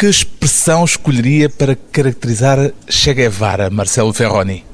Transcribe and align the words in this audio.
Que 0.00 0.06
expressão 0.06 0.82
escolheria 0.82 1.50
para 1.50 1.76
caracterizar 1.76 2.72
Che 2.88 3.12
Guevara, 3.12 3.68
Marcelo 3.68 4.14
Ferroni? 4.14 4.64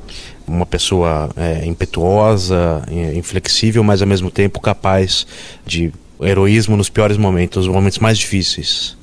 Uma 0.46 0.64
pessoa 0.64 1.30
é, 1.36 1.66
impetuosa, 1.66 2.84
inflexível, 3.12 3.82
mas 3.82 4.00
ao 4.00 4.06
mesmo 4.06 4.30
tempo 4.30 4.60
capaz 4.60 5.26
de 5.66 5.92
heroísmo 6.20 6.76
nos 6.76 6.88
piores 6.88 7.16
momentos, 7.16 7.66
os 7.66 7.74
momentos 7.74 7.98
mais 7.98 8.16
difíceis. 8.18 8.96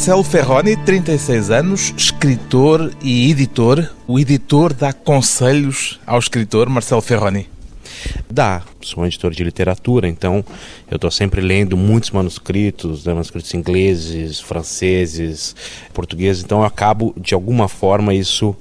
Marcelo 0.00 0.24
Ferroni, 0.24 0.76
36 0.78 1.50
anos, 1.50 1.92
escritor 1.94 2.90
e 3.02 3.30
editor. 3.30 3.86
O 4.08 4.18
editor 4.18 4.72
dá 4.72 4.94
conselhos 4.94 6.00
ao 6.06 6.18
escritor 6.18 6.70
Marcelo 6.70 7.02
Ferroni? 7.02 7.46
Dá. 8.30 8.62
Sou 8.80 9.02
um 9.02 9.06
editor 9.06 9.30
de 9.30 9.44
literatura, 9.44 10.08
então 10.08 10.42
eu 10.90 10.94
estou 10.94 11.10
sempre 11.10 11.42
lendo 11.42 11.76
muitos 11.76 12.12
manuscritos, 12.12 13.04
né, 13.04 13.12
manuscritos 13.12 13.52
ingleses, 13.52 14.40
franceses, 14.40 15.54
portugueses, 15.92 16.42
então 16.42 16.60
eu 16.60 16.64
acabo, 16.64 17.14
de 17.14 17.34
alguma 17.34 17.68
forma, 17.68 18.14
isso 18.14 18.56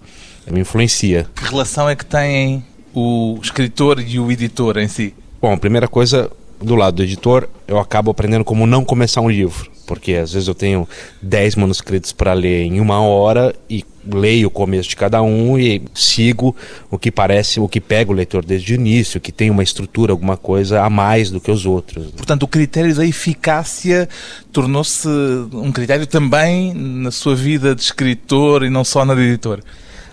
me 0.52 0.60
influencia. 0.60 1.26
Que 1.38 1.46
relação 1.46 1.88
é 1.88 1.96
que 1.96 2.06
têm 2.06 2.66
o 2.94 3.40
escritor 3.42 4.02
e 4.06 4.20
o 4.20 4.30
editor 4.30 4.78
em 4.78 4.90
si? 4.90 5.16
Bom, 5.42 5.54
a 5.54 5.58
primeira 5.58 5.88
coisa, 5.88 6.30
do 6.62 6.76
lado 6.76 6.96
do 6.96 7.04
editor, 7.04 7.48
eu 7.66 7.80
acabo 7.80 8.12
aprendendo 8.12 8.44
como 8.44 8.68
não 8.68 8.84
começar 8.84 9.22
um 9.22 9.30
livro 9.30 9.79
porque 9.90 10.14
às 10.14 10.34
vezes 10.34 10.48
eu 10.48 10.54
tenho 10.54 10.88
10 11.20 11.56
manuscritos 11.56 12.12
para 12.12 12.32
ler 12.34 12.62
em 12.62 12.80
uma 12.80 13.02
hora 13.02 13.56
e 13.68 13.84
leio 14.06 14.48
o 14.48 14.52
começo 14.52 14.88
de 14.88 14.96
cada 14.96 15.20
um 15.24 15.58
e 15.58 15.82
sigo 15.96 16.56
o 16.92 17.00
que 17.00 17.12
parece, 17.12 17.60
o 17.60 17.68
que 17.68 17.82
pega 17.82 18.12
o 18.12 18.14
leitor 18.14 18.46
desde 18.46 18.74
o 18.74 18.76
início, 18.76 19.20
que 19.20 19.32
tem 19.32 19.50
uma 19.50 19.64
estrutura, 19.64 20.12
alguma 20.12 20.38
coisa 20.38 20.84
a 20.84 20.92
mais 20.92 21.32
do 21.32 21.42
que 21.42 21.50
os 21.50 21.66
outros. 21.66 22.06
Portanto, 22.12 22.44
o 22.44 22.48
critério 22.48 22.94
da 22.94 23.04
eficácia 23.04 24.08
tornou-se 24.52 25.08
um 25.54 25.72
critério 25.72 26.06
também 26.06 26.72
na 26.72 27.10
sua 27.10 27.36
vida 27.36 27.74
de 27.74 27.82
escritor 27.82 28.64
e 28.64 28.70
não 28.70 28.84
só 28.84 29.04
na 29.04 29.16
de 29.16 29.22
editor. 29.22 29.60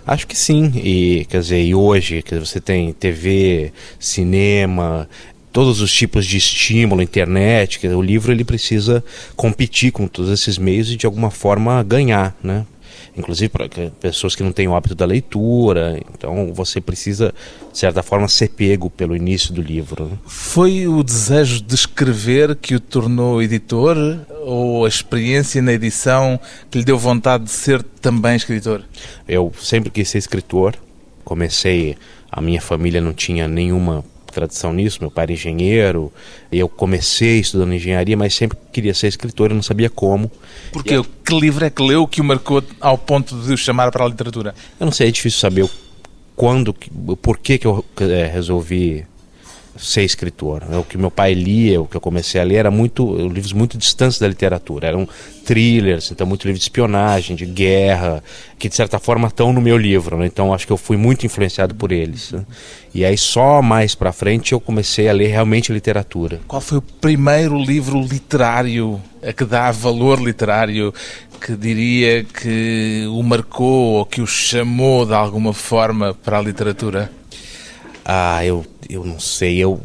Acho 0.06 0.26
que 0.26 0.38
sim, 0.38 0.72
e 0.76 1.26
quer 1.28 1.40
dizer, 1.40 1.62
e 1.62 1.74
hoje 1.74 2.22
que 2.22 2.38
você 2.38 2.60
tem 2.60 2.94
TV, 2.94 3.72
cinema, 3.98 5.06
todos 5.56 5.80
os 5.80 5.90
tipos 5.90 6.26
de 6.26 6.36
estímulo, 6.36 7.00
internet, 7.00 7.78
que 7.78 7.88
o 7.88 8.02
livro 8.02 8.30
ele 8.30 8.44
precisa 8.44 9.02
competir 9.34 9.90
com 9.90 10.06
todos 10.06 10.30
esses 10.30 10.58
meios 10.58 10.90
e 10.90 10.96
de 10.96 11.06
alguma 11.06 11.30
forma 11.30 11.82
ganhar, 11.82 12.36
né? 12.42 12.66
Inclusive 13.16 13.48
para 13.48 13.66
pessoas 13.98 14.36
que 14.36 14.42
não 14.42 14.52
têm 14.52 14.68
o 14.68 14.76
hábito 14.76 14.94
da 14.94 15.06
leitura, 15.06 15.98
então 16.12 16.52
você 16.52 16.78
precisa, 16.78 17.32
de 17.72 17.78
certa 17.78 18.02
forma, 18.02 18.28
ser 18.28 18.50
pego 18.50 18.90
pelo 18.90 19.16
início 19.16 19.54
do 19.54 19.62
livro. 19.62 20.04
Né? 20.04 20.18
Foi 20.26 20.86
o 20.86 21.02
desejo 21.02 21.62
de 21.62 21.74
escrever 21.74 22.54
que 22.56 22.74
o 22.74 22.80
tornou 22.80 23.42
editor 23.42 23.96
ou 24.42 24.84
a 24.84 24.88
experiência 24.88 25.62
na 25.62 25.72
edição 25.72 26.38
que 26.70 26.80
lhe 26.80 26.84
deu 26.84 26.98
vontade 26.98 27.44
de 27.44 27.50
ser 27.50 27.82
também 28.02 28.36
escritor? 28.36 28.84
Eu 29.26 29.50
sempre 29.58 29.88
quis 29.88 30.06
ser 30.06 30.18
escritor. 30.18 30.76
Comecei, 31.24 31.96
a 32.30 32.42
minha 32.42 32.60
família 32.60 33.00
não 33.00 33.14
tinha 33.14 33.48
nenhuma 33.48 34.04
tradição 34.36 34.72
nisso, 34.72 34.98
meu 35.00 35.10
pai 35.10 35.24
era 35.24 35.32
engenheiro, 35.32 36.12
eu 36.52 36.68
comecei 36.68 37.40
estudando 37.40 37.74
engenharia, 37.74 38.16
mas 38.16 38.34
sempre 38.34 38.56
queria 38.72 38.94
ser 38.94 39.08
escritor 39.08 39.50
e 39.50 39.54
não 39.54 39.62
sabia 39.62 39.88
como. 39.88 40.30
Porque 40.72 40.94
e, 40.94 41.02
que 41.02 41.34
livro 41.34 41.64
é 41.64 41.70
que 41.70 41.82
leu 41.82 42.06
que 42.06 42.20
o 42.20 42.24
marcou 42.24 42.62
ao 42.80 42.98
ponto 42.98 43.34
de 43.34 43.52
o 43.52 43.56
chamar 43.56 43.90
para 43.90 44.04
a 44.04 44.08
literatura? 44.08 44.54
Eu 44.78 44.84
não 44.84 44.92
sei, 44.92 45.08
é 45.08 45.10
difícil 45.10 45.40
saber 45.40 45.68
quando, 46.34 46.74
por 47.22 47.38
que, 47.38 47.56
que 47.58 47.66
eu 47.66 47.84
é, 48.00 48.26
resolvi 48.26 49.06
ser 49.78 50.02
escritor. 50.02 50.62
O 50.78 50.84
que 50.84 50.96
meu 50.96 51.10
pai 51.10 51.34
lia, 51.34 51.80
o 51.80 51.86
que 51.86 51.96
eu 51.96 52.00
comecei 52.00 52.40
a 52.40 52.44
ler, 52.44 52.56
era 52.56 52.70
muito 52.70 53.14
livros 53.28 53.52
muito 53.52 53.76
distantes 53.76 54.18
da 54.18 54.26
literatura. 54.26 54.88
Eram 54.88 55.08
thrillers, 55.44 56.10
então 56.10 56.26
muito 56.26 56.44
livro 56.46 56.58
de 56.58 56.64
espionagem, 56.64 57.36
de 57.36 57.46
guerra, 57.46 58.22
que 58.58 58.68
de 58.68 58.74
certa 58.74 58.98
forma 58.98 59.28
estão 59.28 59.52
no 59.52 59.60
meu 59.60 59.76
livro. 59.76 60.16
Né? 60.16 60.26
Então 60.26 60.52
acho 60.52 60.66
que 60.66 60.72
eu 60.72 60.76
fui 60.76 60.96
muito 60.96 61.26
influenciado 61.26 61.74
por 61.74 61.92
eles. 61.92 62.32
Né? 62.32 62.44
E 62.96 63.04
aí 63.04 63.18
só 63.18 63.60
mais 63.60 63.94
para 63.94 64.10
frente 64.10 64.54
eu 64.54 64.58
comecei 64.58 65.06
a 65.06 65.12
ler 65.12 65.26
realmente 65.26 65.70
literatura. 65.70 66.40
Qual 66.48 66.62
foi 66.62 66.78
o 66.78 66.80
primeiro 66.80 67.58
livro 67.58 68.00
literário 68.00 68.98
a 69.22 69.34
que 69.34 69.44
dá 69.44 69.70
valor 69.70 70.18
literário 70.18 70.94
que 71.38 71.54
diria 71.54 72.24
que 72.24 73.04
o 73.10 73.22
marcou 73.22 73.96
ou 73.96 74.06
que 74.06 74.22
o 74.22 74.26
chamou 74.26 75.04
de 75.04 75.12
alguma 75.12 75.52
forma 75.52 76.14
para 76.14 76.38
a 76.38 76.40
literatura? 76.40 77.12
Ah, 78.08 78.44
eu, 78.44 78.64
eu 78.88 79.04
não 79.04 79.18
sei. 79.18 79.58
Eu, 79.58 79.80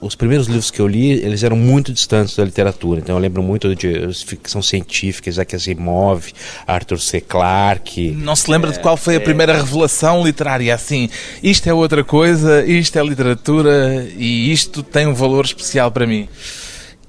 os 0.00 0.16
primeiros 0.16 0.48
livros 0.48 0.68
que 0.68 0.80
eu 0.80 0.88
li, 0.88 1.12
eles 1.12 1.44
eram 1.44 1.56
muito 1.56 1.92
distantes 1.92 2.34
da 2.34 2.44
literatura. 2.44 2.98
Então 2.98 3.14
eu 3.14 3.20
lembro 3.20 3.40
muito 3.40 3.72
de 3.72 4.12
ficção 4.14 4.60
científica, 4.60 5.28
Isaac 5.28 5.54
Asimov, 5.54 6.32
Arthur 6.66 6.98
C. 6.98 7.20
Clarke. 7.20 8.10
Não 8.10 8.34
se 8.34 8.50
lembra 8.50 8.70
é, 8.70 8.72
de 8.72 8.80
qual 8.80 8.96
foi 8.96 9.14
a 9.14 9.18
é... 9.18 9.20
primeira 9.20 9.56
revelação 9.56 10.24
literária? 10.24 10.74
Assim, 10.74 11.08
isto 11.40 11.68
é 11.68 11.72
outra 11.72 12.02
coisa, 12.02 12.64
isto 12.64 12.98
é 12.98 13.02
literatura 13.04 14.08
e 14.16 14.52
isto 14.52 14.82
tem 14.82 15.06
um 15.06 15.14
valor 15.14 15.44
especial 15.44 15.92
para 15.92 16.04
mim. 16.04 16.28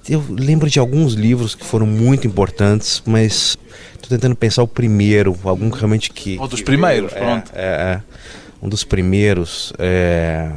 Eu 0.08 0.24
lembro 0.30 0.70
de 0.70 0.78
alguns 0.78 1.14
livros 1.16 1.56
que 1.56 1.66
foram 1.66 1.88
muito 1.88 2.28
importantes, 2.28 3.02
mas 3.08 3.58
estou 3.96 4.10
tentando 4.10 4.36
pensar 4.36 4.62
o 4.62 4.68
primeiro, 4.68 5.36
algum 5.44 5.72
realmente 5.72 6.12
que. 6.12 6.38
Ou 6.40 6.48
dos 6.48 6.62
primeiros, 6.62 7.12
pronto. 7.12 7.52
É, 7.56 7.60
é, 7.60 8.14
é 8.14 8.28
um 8.62 8.70
dos 8.70 8.84
primeiros. 8.84 9.74
É... 9.78 10.52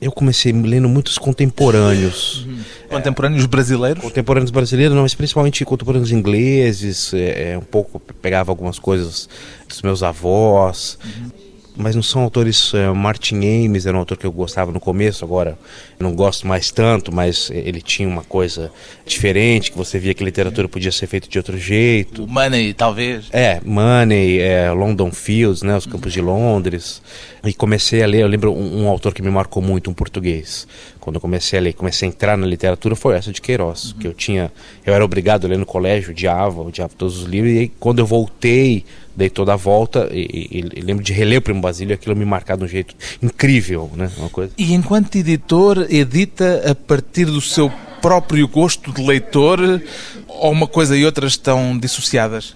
Eu 0.00 0.12
comecei 0.12 0.52
lendo 0.52 0.88
muitos 0.88 1.16
contemporâneos. 1.16 2.44
Uhum. 2.44 2.58
Contemporâneos 2.90 3.46
brasileiros? 3.46 4.02
Contemporâneos 4.02 4.50
brasileiros, 4.50 4.94
não, 4.94 5.02
mas 5.02 5.14
principalmente 5.14 5.64
contemporâneos 5.64 6.12
ingleses. 6.12 7.14
É, 7.14 7.52
é 7.52 7.58
um 7.58 7.62
pouco 7.62 7.98
pegava 7.98 8.52
algumas 8.52 8.78
coisas 8.78 9.28
dos 9.66 9.80
meus 9.80 10.02
avós. 10.02 10.98
Uhum 11.04 11.44
mas 11.76 11.94
não 11.94 12.02
são 12.02 12.22
autores. 12.22 12.72
Uh, 12.72 12.94
Martin 12.94 13.36
Ames 13.36 13.86
era 13.86 13.96
um 13.96 14.00
autor 14.00 14.16
que 14.16 14.26
eu 14.26 14.32
gostava 14.32 14.70
no 14.70 14.80
começo, 14.80 15.24
agora 15.24 15.58
não 15.98 16.14
gosto 16.14 16.46
mais 16.46 16.70
tanto, 16.70 17.12
mas 17.12 17.50
ele 17.50 17.80
tinha 17.80 18.08
uma 18.08 18.22
coisa 18.22 18.70
diferente, 19.04 19.70
que 19.70 19.76
você 19.76 19.98
via 19.98 20.14
que 20.14 20.22
a 20.22 20.26
literatura 20.26 20.68
podia 20.68 20.92
ser 20.92 21.06
feita 21.06 21.28
de 21.28 21.38
outro 21.38 21.58
jeito. 21.58 22.24
O 22.24 22.28
Money, 22.28 22.72
talvez. 22.74 23.26
É, 23.32 23.60
Money, 23.64 24.40
é, 24.40 24.70
London 24.70 25.10
Fields, 25.10 25.62
né, 25.62 25.76
os 25.76 25.86
campos 25.86 26.12
de 26.12 26.20
Londres. 26.20 27.02
E 27.44 27.52
comecei 27.52 28.02
a 28.02 28.06
ler, 28.06 28.22
eu 28.22 28.28
lembro 28.28 28.52
um, 28.52 28.84
um, 28.84 28.88
autor 28.88 29.12
que 29.12 29.20
me 29.20 29.30
marcou 29.30 29.62
muito, 29.62 29.90
um 29.90 29.94
português. 29.94 30.66
Quando 30.98 31.16
eu 31.16 31.20
comecei 31.20 31.58
a 31.58 31.62
ler, 31.62 31.74
comecei 31.74 32.08
a 32.08 32.10
entrar 32.10 32.38
na 32.38 32.46
literatura, 32.46 32.96
foi 32.96 33.16
essa 33.16 33.30
de 33.30 33.40
Queiroz, 33.40 33.92
uhum. 33.92 33.98
que 33.98 34.06
eu 34.06 34.14
tinha, 34.14 34.50
eu 34.86 34.94
era 34.94 35.04
obrigado 35.04 35.44
a 35.44 35.48
ler 35.48 35.58
no 35.58 35.66
colégio, 35.66 36.12
odiava, 36.12 36.62
odiava 36.62 36.92
todos 36.96 37.18
os 37.18 37.24
livros, 37.24 37.52
e 37.52 37.58
aí, 37.58 37.68
quando 37.68 37.98
eu 37.98 38.06
voltei 38.06 38.84
dei 39.16 39.30
toda 39.30 39.52
a 39.52 39.56
volta 39.56 40.08
e, 40.10 40.48
e, 40.50 40.78
e, 40.78 40.80
lembro 40.80 41.04
de 41.04 41.12
reler 41.12 41.38
o 41.38 41.42
Primo 41.42 41.60
Basílio 41.60 41.94
aquilo 41.94 42.16
me 42.16 42.24
marcar 42.24 42.56
de 42.56 42.64
um 42.64 42.68
jeito 42.68 42.94
incrível, 43.22 43.90
né? 43.94 44.10
Uma 44.18 44.28
coisa. 44.28 44.52
E 44.58 44.74
enquanto 44.74 45.16
editor, 45.16 45.86
edita 45.88 46.70
a 46.70 46.74
partir 46.74 47.26
do 47.26 47.40
seu 47.40 47.70
próprio 48.02 48.46
gosto 48.48 48.92
de 48.92 49.02
leitor 49.02 49.80
ou 50.28 50.52
uma 50.52 50.66
coisa 50.66 50.96
e 50.96 51.04
outra 51.04 51.26
estão 51.26 51.78
dissociadas? 51.78 52.54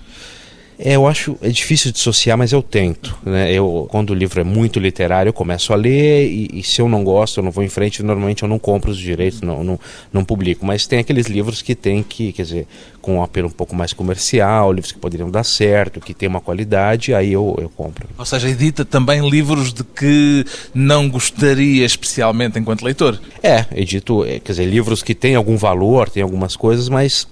É, 0.78 0.94
eu 0.94 1.06
acho 1.06 1.36
é 1.42 1.48
difícil 1.48 1.90
dissociar, 1.90 2.38
mas 2.38 2.52
eu 2.52 2.62
tento. 2.62 3.18
Né? 3.24 3.52
Eu, 3.52 3.88
quando 3.90 4.10
o 4.10 4.14
livro 4.14 4.40
é 4.40 4.44
muito 4.44 4.78
literário, 4.78 5.30
eu 5.30 5.32
começo 5.32 5.72
a 5.72 5.76
ler 5.76 6.26
e, 6.30 6.60
e, 6.60 6.62
se 6.62 6.80
eu 6.80 6.88
não 6.88 7.02
gosto, 7.02 7.40
eu 7.40 7.44
não 7.44 7.50
vou 7.50 7.64
em 7.64 7.68
frente. 7.68 8.02
Normalmente 8.02 8.44
eu 8.44 8.48
não 8.48 8.58
compro 8.58 8.90
os 8.90 8.98
direitos, 8.98 9.40
não, 9.40 9.64
não, 9.64 9.80
não 10.12 10.24
publico. 10.24 10.64
Mas 10.64 10.86
tem 10.86 11.00
aqueles 11.00 11.26
livros 11.26 11.62
que 11.62 11.74
tem 11.74 12.02
que, 12.02 12.32
quer 12.32 12.42
dizer, 12.42 12.66
com 13.02 13.16
um 13.16 13.22
apelo 13.22 13.48
um 13.48 13.52
pouco 13.52 13.74
mais 13.74 13.92
comercial, 13.92 14.72
livros 14.72 14.92
que 14.92 14.98
poderiam 14.98 15.30
dar 15.30 15.44
certo, 15.44 16.00
que 16.00 16.14
tem 16.14 16.28
uma 16.28 16.40
qualidade, 16.40 17.12
aí 17.12 17.32
eu, 17.32 17.56
eu 17.60 17.68
compro. 17.70 18.06
Ou 18.16 18.24
seja, 18.24 18.48
edita 18.48 18.84
também 18.84 19.28
livros 19.28 19.72
de 19.72 19.82
que 19.82 20.44
não 20.72 21.08
gostaria 21.08 21.84
especialmente 21.84 22.58
enquanto 22.58 22.84
leitor? 22.84 23.20
É, 23.42 23.66
edito, 23.74 24.24
é, 24.24 24.38
quer 24.38 24.52
dizer, 24.52 24.66
livros 24.66 25.02
que 25.02 25.14
têm 25.14 25.34
algum 25.34 25.56
valor, 25.56 26.08
tem 26.08 26.22
algumas 26.22 26.54
coisas, 26.54 26.88
mas 26.88 27.26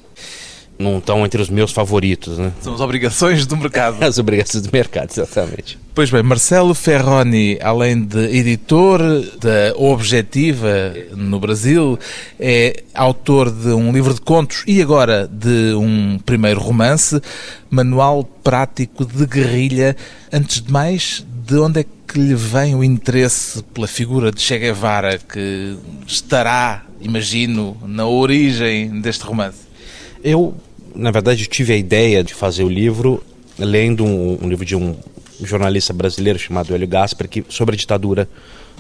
não 0.79 0.99
estão 0.99 1.25
entre 1.25 1.41
os 1.41 1.49
meus 1.49 1.73
favoritos, 1.73 2.39
né? 2.39 2.53
São 2.61 2.75
as 2.75 2.81
obrigações 2.81 3.47
do 3.47 3.57
mercado. 3.57 3.97
As 4.05 4.19
obrigações 4.19 4.63
do 4.63 4.71
mercado, 4.73 5.11
exatamente. 5.11 5.79
Pois 5.95 6.11
bem, 6.11 6.23
Marcelo 6.23 6.75
Ferroni, 6.75 7.59
além 7.63 8.05
de 8.05 8.19
editor 8.37 9.01
da 9.41 9.75
Objetiva 9.77 10.95
no 11.17 11.41
Brasil, 11.41 11.99
é 12.39 12.83
autor 12.95 13.51
de 13.51 13.69
um 13.69 13.91
livro 13.93 14.13
de 14.13 14.21
contos 14.21 14.63
e 14.67 14.83
agora 14.83 15.27
de 15.27 15.75
um 15.75 16.19
primeiro 16.19 16.61
romance, 16.61 17.21
Manual 17.71 18.25
Prático 18.25 19.07
de 19.07 19.27
Guerrilha. 19.27 19.97
Antes 20.31 20.61
de 20.61 20.71
mais, 20.71 21.25
de 21.47 21.57
onde 21.59 21.81
é 21.81 21.85
que 22.07 22.19
lhe 22.19 22.35
vem 22.35 22.75
o 22.75 22.85
interesse 22.85 23.63
pela 23.63 23.87
figura 23.87 24.31
de 24.31 24.41
Che 24.41 24.59
Guevara 24.59 25.19
que 25.19 25.77
estará, 26.07 26.85
imagino, 27.01 27.77
na 27.87 28.07
origem 28.07 29.01
deste 29.01 29.25
romance? 29.25 29.61
Eu, 30.23 30.55
na 30.97 31.11
verdade, 31.11 31.47
tive 31.47 31.75
a 31.75 31.77
ideia 31.77 32.25
de 32.25 32.35
fazer 32.35 32.65
o 32.65 32.69
livro 32.69 33.23
lendo 33.59 34.05
um, 34.05 34.39
um 34.43 34.49
livro 34.49 34.65
de 34.65 34.75
um 34.75 34.97
jornalista 35.43 35.93
brasileiro 35.93 36.39
chamado 36.39 36.75
Hélio 36.75 36.89
Gasper 36.89 37.29
que, 37.29 37.45
sobre 37.49 37.75
a 37.75 37.79
ditadura 37.79 38.29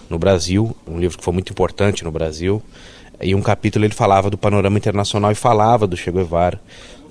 no 0.09 0.19
Brasil, 0.19 0.75
um 0.87 0.99
livro 0.99 1.19
que 1.19 1.25
foi 1.25 1.35
muito 1.35 1.53
importante 1.53 2.05
no 2.05 2.11
Brasil. 2.11 2.63
E 3.21 3.35
um 3.35 3.43
capítulo 3.43 3.85
ele 3.85 3.95
falava 3.95 4.31
do 4.31 4.39
panorama 4.39 4.77
internacional 4.77 5.31
e 5.31 5.35
falava 5.35 5.87
do 5.87 5.97
Che 5.97 6.11
Guevara, 6.11 6.61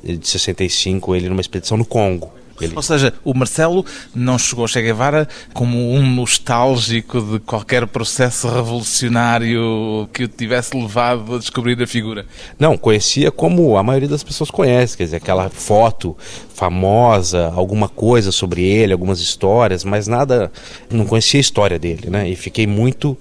de 0.03 0.27
65, 0.27 1.15
ele 1.15 1.29
numa 1.29 1.41
expedição 1.41 1.77
no 1.77 1.85
Congo. 1.85 2.31
Ele... 2.59 2.73
Ou 2.75 2.81
seja, 2.81 3.13
o 3.23 3.33
Marcelo 3.33 3.85
não 4.13 4.37
chegou 4.37 4.65
a 4.65 4.67
Che 4.67 4.81
Guevara 4.81 5.27
como 5.53 5.91
um 5.91 6.05
nostálgico 6.15 7.21
de 7.21 7.39
qualquer 7.39 7.85
processo 7.87 8.47
revolucionário 8.47 10.09
que 10.13 10.23
o 10.23 10.27
tivesse 10.27 10.75
levado 10.75 11.35
a 11.35 11.37
descobrir 11.37 11.81
a 11.81 11.87
figura. 11.87 12.25
Não, 12.57 12.77
conhecia 12.77 13.31
como 13.31 13.77
a 13.77 13.83
maioria 13.83 14.07
das 14.07 14.23
pessoas 14.23 14.49
conhece, 14.49 14.95
quer 14.95 15.03
dizer, 15.03 15.17
aquela 15.17 15.49
foto 15.49 16.15
famosa, 16.53 17.51
alguma 17.53 17.89
coisa 17.89 18.31
sobre 18.31 18.63
ele, 18.63 18.93
algumas 18.93 19.19
histórias, 19.19 19.83
mas 19.83 20.07
nada, 20.07 20.51
não 20.89 21.05
conhecia 21.05 21.39
a 21.39 21.41
história 21.41 21.77
dele, 21.77 22.09
né? 22.09 22.29
E 22.29 22.35
fiquei 22.35 22.65
muito 22.65 23.17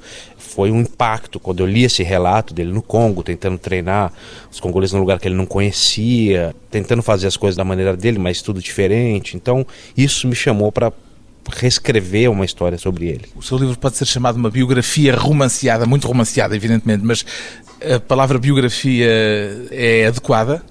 foi 0.54 0.70
um 0.70 0.80
impacto 0.80 1.40
quando 1.40 1.60
eu 1.60 1.66
li 1.66 1.82
esse 1.82 2.04
relato 2.04 2.54
dele 2.54 2.70
no 2.70 2.80
Congo, 2.80 3.24
tentando 3.24 3.58
treinar 3.58 4.12
os 4.50 4.60
congoleses 4.60 4.92
num 4.92 5.00
lugar 5.00 5.18
que 5.18 5.26
ele 5.26 5.34
não 5.34 5.46
conhecia, 5.46 6.54
tentando 6.70 7.02
fazer 7.02 7.26
as 7.26 7.36
coisas 7.36 7.56
da 7.56 7.64
maneira 7.64 7.96
dele, 7.96 8.20
mas 8.20 8.40
tudo 8.40 8.62
diferente. 8.62 9.36
Então, 9.36 9.66
isso 9.96 10.28
me 10.28 10.34
chamou 10.36 10.70
para 10.70 10.92
reescrever 11.50 12.30
uma 12.30 12.44
história 12.44 12.78
sobre 12.78 13.06
ele. 13.06 13.24
O 13.34 13.42
seu 13.42 13.58
livro 13.58 13.76
pode 13.76 13.96
ser 13.96 14.06
chamado 14.06 14.36
uma 14.36 14.48
biografia 14.48 15.16
romanceada, 15.16 15.86
muito 15.86 16.06
romanceada, 16.06 16.54
evidentemente, 16.54 17.04
mas 17.04 17.26
a 17.82 17.98
palavra 17.98 18.38
biografia 18.38 19.08
é 19.72 20.06
adequada? 20.06 20.62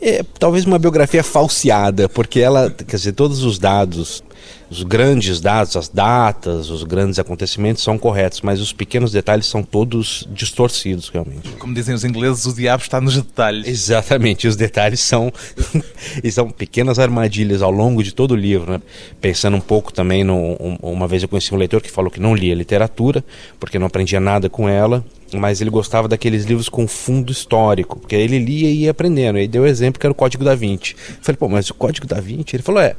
É, 0.00 0.24
talvez 0.38 0.64
uma 0.64 0.78
biografia 0.78 1.22
falseada, 1.22 2.08
porque 2.08 2.40
ela, 2.40 2.70
quer 2.70 2.96
dizer, 2.96 3.12
todos 3.12 3.44
os 3.44 3.58
dados 3.58 4.24
os 4.70 4.84
grandes 4.84 5.40
dados, 5.40 5.76
as 5.76 5.88
datas, 5.88 6.70
os 6.70 6.84
grandes 6.84 7.18
acontecimentos 7.18 7.82
são 7.82 7.98
corretos, 7.98 8.40
mas 8.40 8.60
os 8.60 8.72
pequenos 8.72 9.10
detalhes 9.10 9.46
são 9.46 9.62
todos 9.64 10.26
distorcidos 10.30 11.08
realmente. 11.08 11.48
Como 11.58 11.74
dizem 11.74 11.92
os 11.94 12.04
ingleses, 12.04 12.46
o 12.46 12.54
diabo 12.54 12.82
está 12.82 13.00
nos 13.00 13.16
detalhes. 13.16 13.66
Exatamente, 13.66 14.46
os 14.46 14.54
detalhes 14.54 15.00
são, 15.00 15.32
são 16.30 16.50
pequenas 16.50 17.00
armadilhas 17.00 17.62
ao 17.62 17.70
longo 17.70 18.02
de 18.02 18.12
todo 18.12 18.32
o 18.32 18.36
livro. 18.36 18.72
Né? 18.72 18.82
Pensando 19.20 19.56
um 19.56 19.60
pouco 19.60 19.92
também, 19.92 20.22
no, 20.22 20.54
uma 20.80 21.08
vez 21.08 21.22
eu 21.22 21.28
conheci 21.28 21.52
um 21.52 21.58
leitor 21.58 21.80
que 21.82 21.90
falou 21.90 22.10
que 22.10 22.20
não 22.20 22.34
lia 22.34 22.54
literatura, 22.54 23.24
porque 23.58 23.78
não 23.78 23.88
aprendia 23.88 24.20
nada 24.20 24.48
com 24.48 24.68
ela, 24.68 25.04
mas 25.34 25.60
ele 25.60 25.70
gostava 25.70 26.06
daqueles 26.06 26.44
livros 26.44 26.68
com 26.68 26.86
fundo 26.86 27.32
histórico, 27.32 27.98
porque 27.98 28.14
ele 28.14 28.38
lia 28.38 28.68
e 28.68 28.82
ia 28.82 28.90
aprendendo. 28.92 29.38
E 29.38 29.48
deu 29.48 29.62
o 29.62 29.66
exemplo 29.66 29.98
que 29.98 30.06
era 30.06 30.12
o 30.12 30.14
Código 30.14 30.44
da 30.44 30.54
Vinci. 30.54 30.94
Eu 31.08 31.16
falei, 31.22 31.36
pô, 31.36 31.48
mas 31.48 31.70
o 31.70 31.74
Código 31.74 32.06
da 32.06 32.20
Vinci? 32.20 32.56
Ele 32.56 32.62
falou, 32.62 32.80
é, 32.80 32.94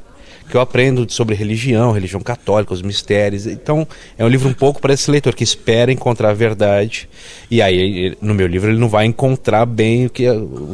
que 0.50 0.56
eu 0.56 0.62
aprendo 0.62 1.10
sobre 1.12 1.36
religião, 1.36 1.92
religião 1.92 2.22
católica, 2.22 2.74
os 2.74 2.82
mistérios. 2.82 3.48
Então, 3.48 3.88
é 4.18 4.26
um 4.26 4.28
livro 4.28 4.50
um 4.50 4.54
pouco 4.54 4.82
para 4.82 4.94
esse 4.94 5.10
leitor 5.10 5.34
que 5.34 5.44
espera 5.44 5.92
encontrar 5.92 6.30
a 6.30 6.34
verdade. 6.34 7.08
E 7.50 7.62
aí, 7.62 8.18
no 8.22 8.34
meu 8.34 8.48
livro, 8.48 8.70
ele 8.70 8.80
não 8.80 8.90
vai 8.90 9.06
encontrar 9.06 9.66
bem 9.66 10.06
o 10.06 10.10
que 10.10 10.26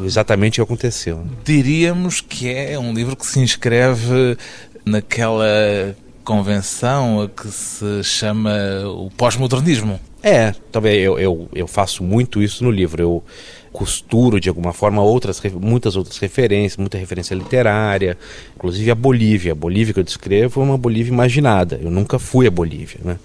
exatamente 0.05 0.61
o 0.61 0.65
que 0.65 0.71
aconteceu. 0.73 1.23
Diríamos 1.43 2.21
que 2.21 2.49
é 2.49 2.77
um 2.79 2.93
livro 2.93 3.15
que 3.15 3.25
se 3.25 3.39
inscreve 3.39 4.37
naquela 4.85 5.95
convenção 6.23 7.29
que 7.35 7.47
se 7.47 8.03
chama 8.03 8.53
o 8.85 9.09
pós-modernismo. 9.11 9.99
É, 10.21 10.53
talvez 10.71 11.01
eu, 11.01 11.17
eu, 11.17 11.49
eu 11.53 11.67
faço 11.67 12.03
muito 12.03 12.41
isso 12.41 12.63
no 12.63 12.71
livro. 12.71 13.01
Eu 13.01 13.23
costuro 13.71 14.39
de 14.39 14.49
alguma 14.49 14.73
forma 14.73 15.01
outras 15.01 15.41
muitas 15.53 15.95
outras 15.95 16.17
referências, 16.17 16.77
muita 16.77 16.97
referência 16.97 17.35
literária, 17.35 18.17
inclusive 18.55 18.89
a 18.91 18.95
Bolívia. 18.95 19.51
A 19.51 19.55
Bolívia 19.55 19.93
que 19.93 19.99
eu 19.99 20.03
descrevo 20.03 20.61
é 20.61 20.63
uma 20.63 20.77
Bolívia 20.77 21.11
imaginada. 21.11 21.79
Eu 21.81 21.91
nunca 21.91 22.19
fui 22.19 22.47
à 22.47 22.51
Bolívia, 22.51 22.99
né? 23.03 23.17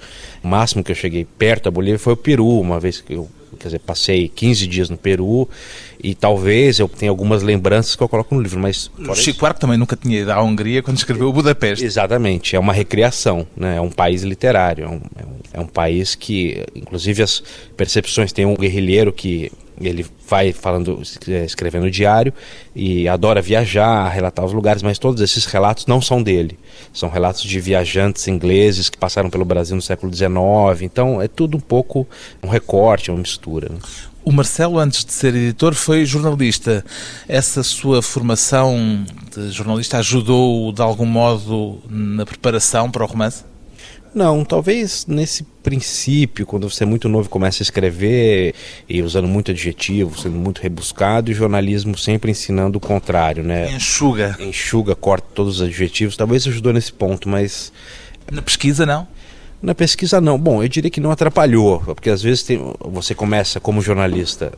O 0.42 0.48
máximo 0.48 0.82
que 0.82 0.90
eu 0.90 0.96
cheguei 0.96 1.24
perto 1.24 1.64
da 1.64 1.70
Bolívia 1.70 1.98
foi 1.98 2.12
o 2.12 2.16
Peru, 2.16 2.60
uma 2.60 2.80
vez 2.80 3.00
que 3.00 3.14
eu 3.14 3.28
quer 3.58 3.68
dizer, 3.68 3.78
passei 3.80 4.28
15 4.28 4.66
dias 4.66 4.90
no 4.90 4.96
Peru 4.96 5.48
e 6.02 6.14
talvez 6.14 6.78
eu 6.78 6.88
tenha 6.88 7.10
algumas 7.10 7.42
lembranças 7.42 7.94
que 7.94 8.02
eu 8.02 8.08
coloco 8.08 8.34
no 8.34 8.40
livro, 8.40 8.58
mas... 8.58 8.90
O 8.98 9.14
Chico 9.14 9.40
Buarque 9.40 9.60
também 9.60 9.78
nunca 9.78 9.96
tinha 9.96 10.20
ido 10.20 10.32
à 10.32 10.42
Hungria 10.42 10.82
quando 10.82 10.96
escreveu 10.96 11.28
o 11.28 11.32
Budapeste. 11.32 11.84
Exatamente, 11.84 12.56
é 12.56 12.58
uma 12.58 12.72
recriação, 12.72 13.46
né? 13.56 13.76
é 13.76 13.80
um 13.80 13.90
país 13.90 14.22
literário, 14.22 14.84
é 14.84 14.88
um, 14.88 15.00
é 15.16 15.24
um, 15.24 15.38
é 15.52 15.60
um 15.60 15.66
país 15.66 16.14
que, 16.14 16.64
inclusive 16.74 17.22
as 17.22 17.42
percepções, 17.76 18.32
tem 18.32 18.44
um 18.44 18.56
guerrilheiro 18.56 19.12
que 19.12 19.50
ele 19.88 20.06
vai 20.28 20.52
falando, 20.52 21.00
escrevendo 21.44 21.90
diário 21.90 22.32
e 22.74 23.08
adora 23.08 23.42
viajar, 23.42 24.08
relatar 24.08 24.44
os 24.44 24.52
lugares, 24.52 24.82
mas 24.82 24.98
todos 24.98 25.20
esses 25.20 25.44
relatos 25.44 25.86
não 25.86 26.00
são 26.00 26.22
dele. 26.22 26.58
São 26.92 27.08
relatos 27.08 27.42
de 27.42 27.60
viajantes 27.60 28.26
ingleses 28.28 28.88
que 28.88 28.98
passaram 28.98 29.30
pelo 29.30 29.44
Brasil 29.44 29.76
no 29.76 29.82
século 29.82 30.12
XIX. 30.12 30.82
Então 30.82 31.20
é 31.20 31.28
tudo 31.28 31.56
um 31.56 31.60
pouco 31.60 32.06
um 32.42 32.48
recorte, 32.48 33.10
uma 33.10 33.20
mistura. 33.20 33.68
Né? 33.68 33.78
O 34.24 34.30
Marcelo, 34.30 34.78
antes 34.78 35.04
de 35.04 35.12
ser 35.12 35.34
editor, 35.34 35.74
foi 35.74 36.04
jornalista. 36.04 36.84
Essa 37.26 37.64
sua 37.64 38.00
formação 38.00 39.04
de 39.34 39.50
jornalista 39.50 39.98
ajudou 39.98 40.72
de 40.72 40.80
algum 40.80 41.06
modo 41.06 41.80
na 41.88 42.24
preparação 42.24 42.88
para 42.88 43.02
o 43.02 43.06
romance? 43.06 43.51
Não, 44.14 44.44
talvez 44.44 45.06
nesse 45.06 45.42
princípio, 45.62 46.44
quando 46.44 46.68
você 46.68 46.84
é 46.84 46.86
muito 46.86 47.08
novo 47.08 47.26
e 47.26 47.30
começa 47.30 47.62
a 47.62 47.64
escrever 47.64 48.54
e 48.86 49.00
usando 49.00 49.26
muito 49.26 49.50
adjetivo, 49.50 50.20
sendo 50.20 50.36
muito 50.36 50.60
rebuscado, 50.60 51.30
e 51.30 51.34
jornalismo 51.34 51.96
sempre 51.96 52.30
ensinando 52.30 52.76
o 52.76 52.80
contrário, 52.80 53.42
né? 53.42 53.70
Enxuga. 53.72 54.36
Enxuga, 54.38 54.94
corta 54.94 55.26
todos 55.34 55.56
os 55.56 55.62
adjetivos. 55.62 56.16
Talvez 56.16 56.46
ajudou 56.46 56.72
nesse 56.72 56.92
ponto, 56.92 57.28
mas. 57.28 57.72
Na 58.30 58.42
pesquisa, 58.42 58.84
não? 58.84 59.08
Na 59.62 59.74
pesquisa, 59.74 60.20
não. 60.20 60.38
Bom, 60.38 60.62
eu 60.62 60.68
diria 60.68 60.90
que 60.90 61.00
não 61.00 61.10
atrapalhou, 61.10 61.80
porque 61.80 62.10
às 62.10 62.20
vezes 62.20 62.42
tem, 62.42 62.60
você 62.80 63.14
começa 63.14 63.60
como 63.60 63.80
jornalista 63.80 64.52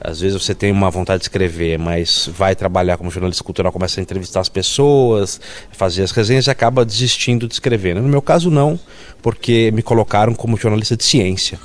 às 0.00 0.20
vezes 0.20 0.42
você 0.42 0.54
tem 0.54 0.72
uma 0.72 0.90
vontade 0.90 1.20
de 1.20 1.24
escrever, 1.24 1.78
mas 1.78 2.28
vai 2.32 2.56
trabalhar 2.56 2.96
como 2.96 3.10
jornalista 3.10 3.44
cultural, 3.44 3.70
começa 3.70 4.00
a 4.00 4.02
entrevistar 4.02 4.40
as 4.40 4.48
pessoas, 4.48 5.40
fazer 5.72 6.02
as 6.02 6.10
resenhas 6.10 6.46
e 6.46 6.50
acaba 6.50 6.84
desistindo 6.84 7.46
de 7.46 7.54
escrever. 7.54 7.94
No 7.94 8.02
meu 8.02 8.22
caso, 8.22 8.50
não, 8.50 8.78
porque 9.22 9.70
me 9.72 9.82
colocaram 9.82 10.34
como 10.34 10.56
jornalista 10.56 10.96
de 10.96 11.04
ciência. 11.04 11.58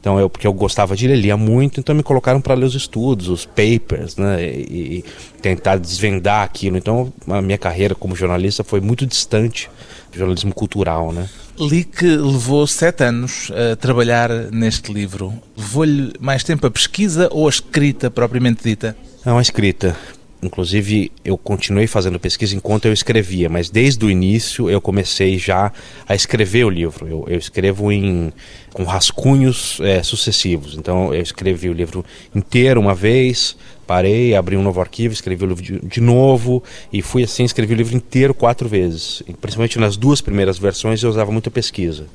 Então, 0.00 0.18
eu, 0.18 0.30
porque 0.30 0.46
eu 0.46 0.52
gostava 0.52 0.96
de 0.96 1.06
ler, 1.06 1.16
lia 1.16 1.36
muito, 1.36 1.78
então 1.78 1.94
me 1.94 2.02
colocaram 2.02 2.40
para 2.40 2.54
ler 2.54 2.64
os 2.64 2.74
estudos, 2.74 3.28
os 3.28 3.44
papers, 3.44 4.16
né, 4.16 4.42
e, 4.42 4.98
e, 4.98 5.04
tentar 5.42 5.76
desvendar 5.76 6.42
aquilo. 6.42 6.78
Então, 6.78 7.12
a 7.28 7.42
minha 7.42 7.58
carreira 7.58 7.94
como 7.94 8.16
jornalista 8.16 8.64
foi 8.64 8.80
muito 8.80 9.06
distante 9.06 9.70
do 10.10 10.18
jornalismo 10.18 10.54
cultural, 10.54 11.12
né. 11.12 11.28
Li 11.58 11.84
que 11.84 12.06
levou 12.06 12.66
sete 12.66 13.04
anos 13.04 13.52
a 13.52 13.76
trabalhar 13.76 14.30
neste 14.50 14.90
livro. 14.90 15.34
Levou-lhe 15.54 16.14
mais 16.18 16.42
tempo 16.42 16.66
a 16.66 16.70
pesquisa 16.70 17.28
ou 17.30 17.46
a 17.46 17.50
escrita 17.50 18.10
propriamente 18.10 18.62
dita? 18.64 18.96
Não, 19.26 19.36
a 19.36 19.42
escrita. 19.42 19.94
Inclusive, 20.42 21.12
eu 21.22 21.36
continuei 21.36 21.86
fazendo 21.86 22.18
pesquisa 22.18 22.56
enquanto 22.56 22.86
eu 22.86 22.92
escrevia, 22.92 23.48
mas 23.48 23.68
desde 23.68 24.04
o 24.04 24.10
início 24.10 24.70
eu 24.70 24.80
comecei 24.80 25.36
já 25.38 25.70
a 26.08 26.14
escrever 26.14 26.64
o 26.64 26.70
livro. 26.70 27.06
Eu, 27.06 27.24
eu 27.28 27.38
escrevo 27.38 27.92
em, 27.92 28.32
com 28.72 28.84
rascunhos 28.84 29.78
é, 29.82 30.02
sucessivos. 30.02 30.76
Então, 30.78 31.12
eu 31.14 31.20
escrevi 31.20 31.68
o 31.68 31.74
livro 31.74 32.04
inteiro 32.34 32.80
uma 32.80 32.94
vez, 32.94 33.54
parei, 33.86 34.34
abri 34.34 34.56
um 34.56 34.62
novo 34.62 34.80
arquivo, 34.80 35.12
escrevi 35.12 35.44
o 35.44 35.48
livro 35.48 35.62
de, 35.62 35.78
de, 35.78 36.00
novo 36.00 36.62
e 36.90 37.02
fui 37.02 37.22
assim, 37.22 37.44
escrevi 37.44 37.74
o 37.74 37.76
livro 37.76 37.94
inteiro 37.94 38.32
quatro 38.32 38.66
vezes. 38.66 39.22
E, 39.28 39.34
principalmente 39.34 39.78
nas 39.78 39.96
duas 39.98 40.22
primeiras 40.22 40.58
versões 40.58 41.02
eu 41.02 41.10
usava 41.10 41.30
muita 41.30 41.50
pesquisa 41.50 42.06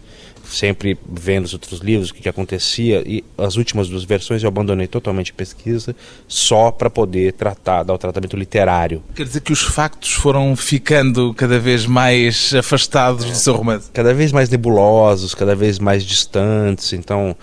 sempre 0.45 0.97
vendo 1.09 1.45
os 1.45 1.53
outros 1.53 1.79
livros, 1.79 2.09
o 2.09 2.13
que, 2.13 2.21
que, 2.21 2.29
acontecia, 2.29 3.03
e 3.05 3.23
as 3.37 3.55
últimas 3.55 3.89
duas 3.89 4.03
versões 4.03 4.43
eu 4.43 4.47
abandonei 4.47 4.87
totalmente 4.87 5.31
a 5.31 5.35
pesquisa 5.35 5.95
só 6.27 6.71
para 6.71 6.89
poder 6.89 7.33
tratar, 7.33 7.83
dar 7.83 7.93
o 7.93 7.97
tratamento 7.97 8.37
literário. 8.37 9.03
Quer 9.15 9.25
dizer 9.25 9.41
que 9.41 9.53
os 9.53 9.61
factos 9.61 10.13
foram 10.13 10.55
ficando 10.55 11.33
cada 11.33 11.59
vez 11.59 11.85
mais 11.85 12.53
afastados 12.53 13.25
é. 13.25 13.29
do 13.29 13.35
seu 13.35 13.55
romance? 13.55 13.89
Cada 13.93 14.13
vez 14.13 14.31
mais 14.31 14.49
nebulosos, 14.49 15.35
cada 15.35 15.55
vez 15.55 15.79
mais 15.79 16.03
distantes, 16.03 16.93
então 16.93 17.35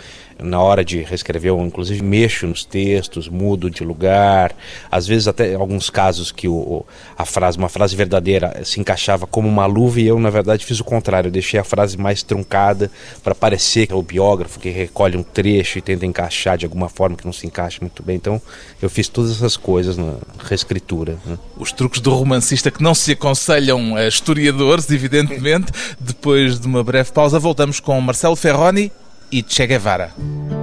na 0.42 0.60
hora 0.60 0.84
de 0.84 1.02
reescrever, 1.02 1.50
eu 1.50 1.60
inclusive 1.60 2.02
mexo 2.02 2.46
nos 2.46 2.64
textos, 2.64 3.28
mudo 3.28 3.70
de 3.70 3.84
lugar, 3.84 4.54
às 4.90 5.06
vezes 5.06 5.28
até 5.28 5.54
alguns 5.54 5.90
casos 5.90 6.32
que 6.32 6.48
o, 6.48 6.84
a 7.16 7.24
frase, 7.24 7.58
uma 7.58 7.68
frase 7.68 7.94
verdadeira 7.96 8.62
se 8.64 8.80
encaixava 8.80 9.26
como 9.26 9.48
uma 9.48 9.66
luva 9.66 10.00
e 10.00 10.06
eu 10.06 10.18
na 10.18 10.30
verdade 10.30 10.64
fiz 10.64 10.80
o 10.80 10.84
contrário, 10.84 11.28
eu 11.28 11.32
deixei 11.32 11.58
a 11.58 11.64
frase 11.64 11.96
mais 11.96 12.22
truncada 12.22 12.90
para 13.22 13.34
parecer 13.34 13.86
que 13.86 13.92
é 13.92 13.96
o 13.96 14.02
biógrafo 14.02 14.58
que 14.58 14.68
recolhe 14.70 15.16
um 15.16 15.22
trecho 15.22 15.78
e 15.78 15.82
tenta 15.82 16.06
encaixar 16.06 16.56
de 16.58 16.66
alguma 16.66 16.88
forma 16.88 17.16
que 17.16 17.24
não 17.24 17.32
se 17.32 17.46
encaixa 17.46 17.78
muito 17.80 18.02
bem. 18.02 18.16
Então 18.16 18.40
eu 18.80 18.90
fiz 18.90 19.08
todas 19.08 19.30
essas 19.30 19.56
coisas 19.56 19.96
na 19.96 20.14
reescritura. 20.38 21.16
Né? 21.24 21.38
Os 21.56 21.72
truques 21.72 22.00
do 22.00 22.10
romancista 22.14 22.70
que 22.70 22.82
não 22.82 22.94
se 22.94 23.12
aconselham 23.12 23.96
a 23.96 24.06
historiadores, 24.06 24.90
evidentemente. 24.90 25.72
Depois 25.98 26.58
de 26.60 26.66
uma 26.66 26.82
breve 26.82 27.12
pausa, 27.12 27.38
voltamos 27.38 27.80
com 27.80 28.00
Marcelo 28.00 28.36
Ferroni 28.36 28.90
e 29.32 29.44
Che 29.46 29.66
Guevara. 29.66 30.61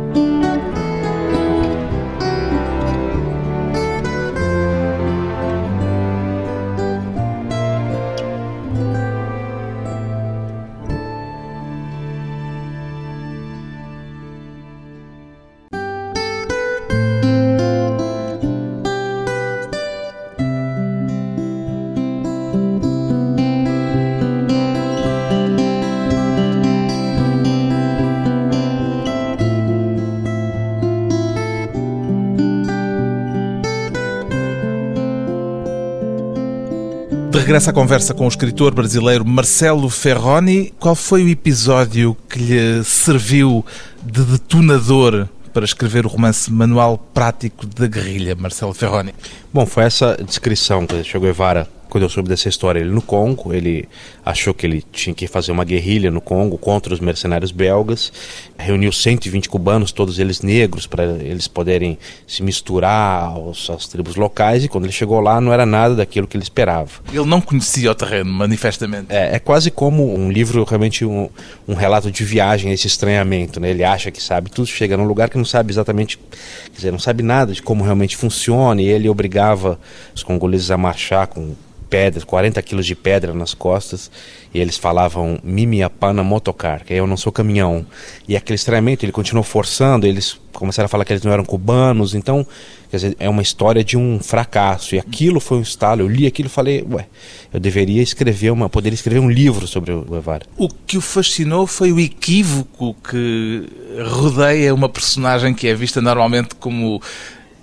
Regressa 37.40 37.72
à 37.72 37.74
conversa 37.74 38.14
com 38.14 38.26
o 38.26 38.28
escritor 38.28 38.74
brasileiro 38.74 39.26
Marcelo 39.26 39.90
Ferroni. 39.90 40.74
Qual 40.78 40.94
foi 40.94 41.24
o 41.24 41.30
episódio 41.30 42.16
que 42.30 42.38
lhe 42.38 42.84
serviu 42.84 43.66
de 44.04 44.24
detonador 44.26 45.26
para 45.54 45.64
escrever 45.64 46.06
o 46.06 46.10
romance 46.10 46.52
Manual 46.52 46.98
Prático 46.98 47.66
da 47.66 47.88
Guerrilha, 47.88 48.36
Marcelo 48.36 48.74
Ferroni? 48.74 49.16
Bom, 49.54 49.66
foi 49.66 49.86
essa 49.86 50.18
descrição 50.22 50.86
que 50.86 51.02
Che 51.02 51.18
Guevara 51.18 51.79
quando 51.90 52.04
eu 52.04 52.10
soube 52.10 52.30
dessa 52.30 52.48
história, 52.48 52.80
ele 52.80 52.92
no 52.92 53.02
Congo, 53.02 53.54
ele 53.54 53.90
achou 54.24 54.54
que 54.54 54.66
ele 54.66 54.84
tinha 54.92 55.14
que 55.14 55.28
fazer 55.28 55.52
uma 55.52 55.64
guerrilha 55.64 56.12
no 56.12 56.22
Congo 56.22 56.58
contra 56.58 56.94
os 56.94 57.00
mercenários 57.00 57.52
belgas, 57.52 58.14
reuniu 58.58 58.92
120 58.92 59.50
cubanos, 59.50 59.92
todos 59.92 60.20
eles 60.20 60.42
negros, 60.42 60.86
para 60.86 61.04
eles 61.04 61.48
poderem 61.48 61.98
se 62.28 62.44
misturar 62.44 63.24
aos, 63.24 63.70
às 63.70 63.88
tribos 63.88 64.16
locais, 64.16 64.64
e 64.64 64.68
quando 64.68 64.86
ele 64.86 64.94
chegou 64.94 65.20
lá 65.20 65.42
não 65.42 65.52
era 65.52 65.66
nada 65.66 65.96
daquilo 65.96 66.28
que 66.28 66.38
ele 66.38 66.44
esperava. 66.44 66.92
Ele 67.12 67.26
não 67.26 67.42
conhecia 67.42 67.92
o 67.92 67.96
terreno, 67.96 68.32
manifestamente. 68.32 69.08
É, 69.10 69.36
é 69.36 69.40
quase 69.40 69.72
como 69.72 70.16
um 70.16 70.32
livro, 70.32 70.64
realmente 70.64 71.04
um, 71.04 71.28
um 71.68 71.74
relato 71.74 72.12
de 72.12 72.24
viagem, 72.24 72.72
esse 72.72 72.86
estranhamento, 72.86 73.60
né? 73.60 73.72
Ele 73.72 73.84
acha 73.84 74.12
que 74.12 74.22
sabe 74.22 74.52
tudo, 74.52 74.68
chega 74.68 74.96
num 74.96 75.06
lugar 75.06 75.30
que 75.30 75.38
não 75.38 75.46
sabe 75.46 75.72
exatamente, 75.72 76.18
quer 76.18 76.76
dizer, 76.76 76.92
não 76.92 77.00
sabe 77.00 77.24
nada 77.24 77.52
de 77.52 77.64
como 77.64 77.84
realmente 77.84 78.16
funciona, 78.16 78.80
e 78.80 78.88
ele 78.88 79.10
obrigava 79.10 79.80
os 80.14 80.22
congoleses 80.22 80.70
a 80.70 80.78
marchar 80.78 81.26
com 81.26 81.56
pedras, 81.90 82.24
40 82.24 82.62
quilos 82.62 82.86
de 82.86 82.96
pedra 82.96 83.34
nas 83.34 83.54
costas, 83.54 84.12
e 84.54 84.60
eles 84.60 84.78
falavam 84.78 85.40
Mimiapana 85.44 86.24
motocar, 86.24 86.86
que 86.86 86.94
eu 86.94 87.08
não 87.08 87.18
sou 87.18 87.32
caminhão. 87.32 87.86
E 88.28 88.36
aquele 88.36 88.56
estranhamento, 88.56 89.06
ele 89.06 89.12
continuou 89.12 89.44
forçando, 89.44 90.06
eles 90.06 90.40
começaram 90.54 90.86
a 90.86 90.90
falar 90.90 91.06
que 91.06 91.14
eles 91.14 91.24
não 91.24 91.32
eram 91.32 91.46
cubanos, 91.46 92.14
então, 92.14 92.46
quer 92.90 92.98
dizer, 92.98 93.16
é 93.20 93.30
uma 93.30 93.42
história 93.42 93.84
de 93.84 93.98
um 93.98 94.20
fracasso. 94.20 94.96
E 94.96 95.00
aquilo 95.00 95.40
foi 95.40 95.58
um 95.58 95.62
estalo, 95.62 96.02
eu 96.02 96.08
li 96.08 96.28
aquilo 96.28 96.48
e 96.48 96.52
falei, 96.52 96.86
ué, 96.92 97.08
eu 97.54 97.60
deveria 97.60 98.02
escrever 98.02 98.52
uma, 98.52 98.70
poderia 98.70 98.96
escrever 98.96 99.20
um 99.20 99.30
livro 99.30 99.68
sobre 99.68 99.92
o 99.92 100.02
Guevara. 100.02 100.46
O 100.58 100.68
que 100.68 100.98
o 100.98 101.02
fascinou 101.02 101.66
foi 101.66 101.92
o 101.92 102.00
equívoco 102.00 102.96
que 103.10 103.68
rodeia 104.10 104.74
uma 104.74 104.90
personagem 104.90 105.54
que 105.54 105.68
é 105.68 105.74
vista 105.74 106.02
normalmente 106.02 106.56
como 106.56 107.02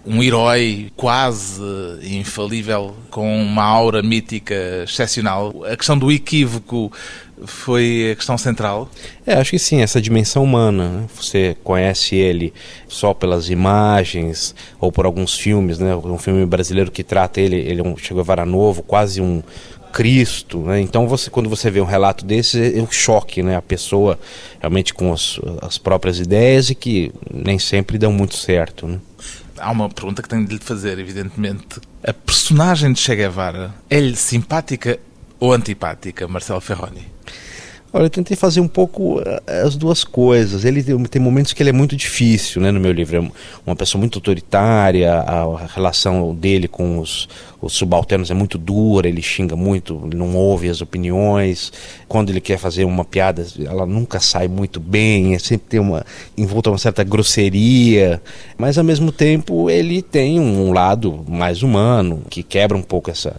um 0.07 0.23
herói 0.23 0.91
quase 0.97 1.61
infalível, 2.03 2.95
com 3.11 3.43
uma 3.43 3.65
aura 3.65 4.03
mítica 4.03 4.85
excepcional. 4.85 5.65
A 5.65 5.77
questão 5.77 5.99
do 5.99 6.13
equívoco 6.13 6.93
foi 7.45 8.11
a 8.13 8.17
questão 8.17 8.39
central? 8.39 8.89
É, 9.27 9.35
acho 9.35 9.51
que 9.51 9.59
sim, 9.59 9.83
essa 9.83 10.01
dimensão 10.01 10.45
humana. 10.45 10.89
Né? 10.89 11.07
Você 11.17 11.57
conhece 11.65 12.15
ele 12.15 12.55
só 12.89 13.13
pelas 13.13 13.51
imagens 13.51 14.55
ou 14.81 14.93
por 14.93 15.05
alguns 15.05 15.35
filmes, 15.35 15.79
né? 15.79 15.95
Um 15.97 16.19
filme 16.19 16.47
brasileiro 16.47 16.91
que 16.91 17.03
trata 17.03 17.41
ele, 17.41 17.57
ele 17.57 17.81
é 17.81 17.85
um 17.85 17.97
Che 17.97 18.15
Guevara 18.15 18.47
novo, 18.47 18.83
quase 18.83 19.21
um 19.21 19.43
Cristo, 19.93 20.59
né? 20.59 20.81
Então 20.81 21.09
você, 21.09 21.31
quando 21.31 21.49
você 21.49 21.71
vê 21.71 21.81
um 21.81 21.87
relato 21.87 22.25
desse, 22.25 22.79
é 22.79 22.83
um 22.83 22.91
choque, 22.91 23.43
né? 23.43 23.57
A 23.57 23.63
pessoa 23.63 24.19
realmente 24.61 24.95
com 24.95 25.13
as, 25.13 25.41
as 25.63 25.79
próprias 25.79 26.19
ideias 26.19 26.71
e 26.71 26.75
que 26.75 27.13
nem 27.33 27.59
sempre 27.59 27.99
dão 27.99 28.13
muito 28.13 28.37
certo, 28.37 28.87
né? 28.87 28.99
Há 29.59 29.71
uma 29.71 29.89
pergunta 29.89 30.23
que 30.23 30.29
tenho 30.29 30.47
de 30.47 30.55
lhe 30.55 30.61
fazer, 30.61 30.99
evidentemente. 30.99 31.81
A 32.07 32.13
personagem 32.13 32.93
de 32.93 33.01
Che 33.01 33.17
Guevara 33.17 33.75
é-lhe 33.89 34.17
simpática 34.17 34.99
ou 35.39 35.53
antipática, 35.53 36.27
Marcelo 36.29 36.61
Ferroni? 36.61 37.16
Olha, 37.93 38.07
eu 38.07 38.11
tentei 38.11 38.37
fazer 38.37 38.61
um 38.61 38.69
pouco 38.69 39.23
eh, 39.25 39.63
as 39.63 39.77
duas 39.77 40.05
coisas. 40.05 40.65
Ele 40.65 40.83
tem, 40.83 41.23
momentos 41.23 41.53
que 41.53 41.63
ele 41.63 41.71
é 41.71 41.73
muito 41.73 41.97
difícil, 41.97 42.61
né, 42.61 42.71
no 42.71 42.81
meu 42.81 42.93
livro. 42.93 43.17
É 43.17 43.31
uma 43.65 43.77
pessoa 43.77 44.01
muito 44.01 44.19
autoritária, 44.19 45.13
a 45.13 45.67
relação 45.67 46.35
dele 46.35 46.69
com 46.69 46.99
os, 46.99 47.29
os 47.61 47.73
subalternos 47.73 48.31
é 48.31 48.35
muito 48.35 48.59
dura, 48.59 49.09
ele 49.09 49.23
xinga 49.23 49.57
muito, 49.57 50.09
não 50.15 50.37
ouve 50.37 50.69
as 50.69 50.81
opiniões. 50.81 51.73
Quando 52.09 52.31
ele 52.31 52.41
quer 52.41 52.59
fazer 52.59 52.85
uma 52.85 53.05
piada, 53.05 53.47
ela 53.65 53.87
nunca 53.87 54.21
sai 54.21 54.49
muito 54.49 54.81
bem, 54.81 55.35
é 55.35 55.39
sempre 55.39 55.67
tem 55.69 55.81
uma 55.81 56.05
envolta 56.37 56.71
uma 56.71 56.79
certa 56.79 57.05
grosseria, 57.05 58.21
mas 58.59 58.79
ao 58.79 58.85
mesmo 58.85 59.13
tempo 59.13 59.71
ele 59.71 60.03
tem 60.03 60.41
um 60.41 60.73
lado 60.73 61.25
mais 61.29 61.63
humano 61.63 62.23
que 62.29 62.43
quebra 62.43 62.77
um 62.77 62.83
pouco 62.83 63.11
essa 63.11 63.35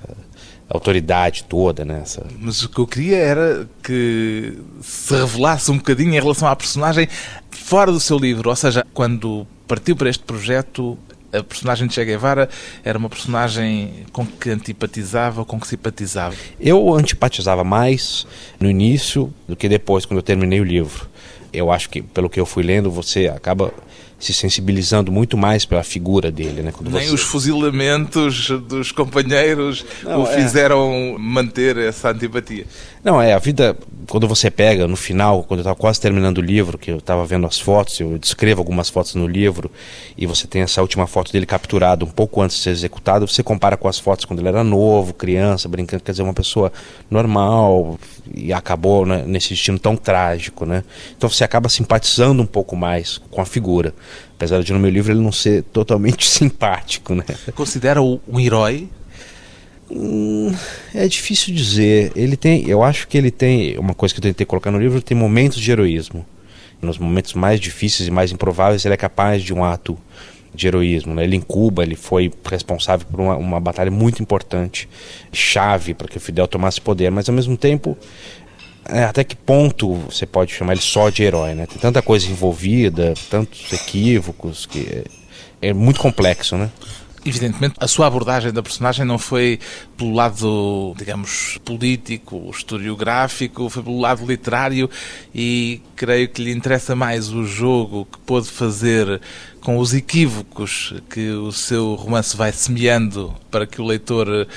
autoridade 0.70 1.44
toda 1.46 1.86
nessa. 1.86 2.22
Né, 2.22 2.32
Mas 2.40 2.64
o 2.64 2.70
que 2.70 2.80
eu 2.80 2.88
queria 2.88 3.18
era 3.18 3.70
que 3.84 4.58
se 4.82 5.16
revelasse 5.16 5.72
um 5.72 5.78
bocadinho 5.78 6.14
em 6.14 6.20
relação 6.20 6.48
à 6.48 6.56
personagem 6.56 7.08
fora 7.52 7.92
do 7.92 8.00
seu 8.00 8.18
livro, 8.18 8.50
ou 8.50 8.56
seja, 8.56 8.86
quando 8.94 9.48
partiu 9.68 9.96
para 9.96 10.10
este 10.10 10.24
projeto, 10.24 10.98
a 11.32 11.44
personagem 11.44 11.88
de 11.88 11.94
Che 11.94 12.06
Guevara 12.06 12.50
era 12.84 12.98
uma 12.98 13.10
personagem 13.10 14.06
com 14.12 14.26
que 14.26 14.50
antipatizava 14.50 15.42
ou 15.42 15.46
com 15.46 15.60
que 15.60 15.68
simpatizava? 15.68 16.36
Eu 16.60 16.94
antipatizava 16.94 17.64
mais 17.64 18.26
no 18.60 18.70
início 18.70 19.34
do 19.48 19.56
que 19.56 19.68
depois, 19.68 20.06
quando 20.06 20.20
eu 20.20 20.24
terminei 20.24 20.60
o 20.60 20.64
livro. 20.64 21.10
Eu 21.52 21.72
acho 21.72 21.90
que, 21.90 22.02
pelo 22.02 22.30
que 22.30 22.40
eu 22.40 22.46
fui 22.46 22.64
lendo, 22.64 22.90
você 22.90 23.28
acaba 23.28 23.74
se 24.20 24.34
sensibilizando 24.34 25.12
muito 25.12 25.38
mais 25.38 25.66
pela 25.66 25.84
figura 25.84 26.32
dele. 26.32 26.62
Né? 26.62 26.72
Quando 26.72 26.90
Nem 26.90 27.08
você... 27.08 27.14
os 27.14 27.22
fuzilamentos 27.22 28.50
dos 28.68 28.92
companheiros 28.92 29.86
Não, 30.04 30.24
o 30.24 30.28
é... 30.28 30.36
fizeram 30.36 31.16
manter 31.20 31.78
essa 31.78 32.10
antipatia. 32.10 32.66
Não, 33.04 33.22
é, 33.22 33.34
a 33.34 33.40
vida, 33.40 33.78
quando 34.08 34.28
você 34.28 34.52
pega 34.52 34.88
no 34.88 34.98
final, 34.98 35.44
quando 35.44 35.60
eu 35.60 35.62
estava 35.62 35.76
quase 35.76 36.02
terminando 36.02 36.40
o 36.40 36.42
livro, 36.42 36.78
que 36.78 36.92
eu 36.92 36.98
estava 36.98 37.26
vendo 37.26 37.48
as 37.48 37.60
fotos, 37.60 38.00
eu 38.00 38.18
descrevo 38.18 38.60
algumas 38.60 38.90
fotos 38.90 39.16
no 39.16 39.26
livro, 39.28 39.72
e 40.18 40.26
você 40.26 40.46
tem 40.46 40.62
essa 40.62 40.82
última 40.82 41.08
foto 41.08 41.32
dele 41.32 41.46
capturado 41.46 42.06
um 42.06 42.10
pouco 42.10 42.42
antes 42.42 42.58
de 42.58 42.64
ser 42.64 42.72
executado, 42.72 43.26
você 43.26 43.42
compara 43.42 43.78
com 43.78 43.88
as 43.88 43.98
fotos 43.98 44.26
quando 44.26 44.40
ele 44.40 44.50
era 44.50 44.64
novo, 44.64 45.14
criança, 45.14 45.70
brincando, 45.70 46.04
quer 46.04 46.12
dizer, 46.12 46.24
uma 46.24 46.34
pessoa 46.34 46.70
normal, 47.10 47.98
e 48.34 48.52
acabou 48.52 49.06
né, 49.06 49.24
nesse 49.26 49.50
destino 49.50 49.80
tão 49.80 49.96
trágico, 49.96 50.66
né? 50.66 50.84
Então 51.16 51.30
você 51.30 51.44
acaba 51.44 51.70
simpatizando 51.70 52.42
um 52.42 52.46
pouco 52.46 52.76
mais 52.76 53.20
com 53.32 53.40
a 53.40 53.46
figura. 53.46 53.94
Apesar 54.36 54.62
de 54.62 54.74
no 54.74 54.80
meu 54.80 54.90
livro 54.90 55.12
ele 55.12 55.22
não 55.22 55.32
ser 55.32 55.64
totalmente 55.64 56.26
simpático, 56.30 57.16
né? 57.16 57.24
Considera 57.56 58.02
um 58.02 58.40
herói? 58.40 58.90
Hum, 59.90 60.54
é 60.94 61.08
difícil 61.08 61.54
dizer. 61.54 62.12
Ele 62.16 62.36
tem, 62.36 62.68
eu 62.68 62.84
acho 62.84 63.08
que 63.08 63.18
ele 63.18 63.32
tem 63.32 63.78
uma 63.78 63.94
coisa 63.94 64.14
que 64.14 64.20
eu 64.20 64.24
tentei 64.24 64.46
colocar 64.46 64.72
no 64.72 64.80
livro, 64.80 65.02
tem 65.02 65.18
momentos 65.18 65.60
de 65.60 65.72
heroísmo. 65.72 66.26
Nos 66.82 66.98
momentos 66.98 67.34
mais 67.34 67.60
difíceis 67.60 68.08
e 68.08 68.12
mais 68.12 68.32
improváveis, 68.32 68.86
ele 68.86 68.94
é 68.94 68.98
capaz 68.98 69.42
de 69.42 69.54
um 69.54 69.64
ato 69.64 69.98
de 70.54 70.68
heroísmo. 70.68 71.14
Né? 71.14 71.24
Ele 71.24 71.36
em 71.36 71.42
Cuba 71.42 71.84
ele 71.84 71.96
foi 71.96 72.32
responsável 72.50 73.08
por 73.10 73.20
uma, 73.20 73.36
uma 73.38 73.60
batalha 73.60 73.92
muito 73.92 74.22
importante, 74.22 74.90
chave 75.32 75.94
para 75.94 76.08
que 76.08 76.18
o 76.18 76.20
Fidel 76.20 76.48
tomasse 76.48 76.82
poder, 76.82 77.10
mas 77.12 77.30
ao 77.30 77.36
mesmo 77.36 77.56
tempo 77.56 77.98
é, 78.90 79.04
até 79.04 79.24
que 79.24 79.36
ponto 79.36 79.94
você 79.94 80.26
pode 80.26 80.54
chamar 80.54 80.74
ele 80.74 80.82
só 80.82 81.10
de 81.10 81.24
herói, 81.24 81.54
né? 81.54 81.66
Tem 81.66 81.78
tanta 81.78 82.02
coisa 82.02 82.30
envolvida, 82.30 83.14
tantos 83.30 83.72
equívocos 83.74 84.66
que 84.66 84.88
é, 85.62 85.70
é 85.70 85.74
muito 85.74 86.00
complexo, 86.00 86.58
né? 86.58 86.70
Evidentemente, 87.26 87.76
a 87.78 87.88
sua 87.88 88.08
abordagem 88.08 88.54
da 88.54 88.64
personagem 88.64 89.04
não 89.04 89.20
foi 89.20 89.60
pelo 89.98 90.14
lado, 90.14 90.96
digamos, 90.98 91.58
político, 91.66 92.50
historiográfico, 92.50 93.70
foi 93.70 93.84
pelo 93.84 94.00
lado 94.00 94.26
literário 94.26 94.90
e 95.36 95.82
creio 95.94 96.30
que 96.30 96.42
lhe 96.42 96.52
interessa 96.54 96.96
mais 96.96 97.30
o 97.34 97.44
jogo 97.44 98.08
que 98.10 98.18
pôde 98.20 98.48
fazer 98.48 99.20
com 99.60 99.78
os 99.78 99.94
equívocos 99.94 100.94
que 101.10 101.32
o 101.32 101.52
seu 101.52 101.96
romance 101.96 102.38
vai 102.38 102.54
semeando 102.54 103.36
para 103.52 103.68
que 103.68 103.82
o 103.82 103.86
leitor 103.86 104.48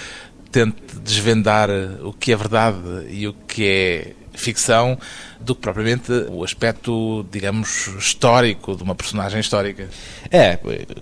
tente 0.52 0.76
desvendar 1.02 1.68
o 2.04 2.12
que 2.12 2.32
é 2.32 2.36
verdade 2.36 2.78
e 3.08 3.26
o 3.26 3.32
que 3.32 3.66
é 3.66 4.14
ficção 4.32 4.98
do 5.40 5.54
que 5.54 5.62
propriamente 5.62 6.12
o 6.30 6.44
aspecto, 6.44 7.24
digamos, 7.30 7.88
histórico 7.98 8.76
de 8.76 8.82
uma 8.82 8.94
personagem 8.94 9.40
histórica. 9.40 9.88
É, 10.30 10.58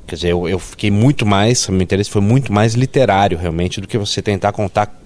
quer 0.06 0.14
dizer, 0.14 0.28
eu, 0.28 0.48
eu 0.48 0.58
fiquei 0.58 0.90
muito 0.90 1.26
mais, 1.26 1.66
meu 1.68 1.82
interesse 1.82 2.10
foi 2.10 2.22
muito 2.22 2.52
mais 2.52 2.74
literário 2.74 3.36
realmente 3.36 3.80
do 3.80 3.88
que 3.88 3.98
você 3.98 4.22
tentar 4.22 4.52
contar, 4.52 4.96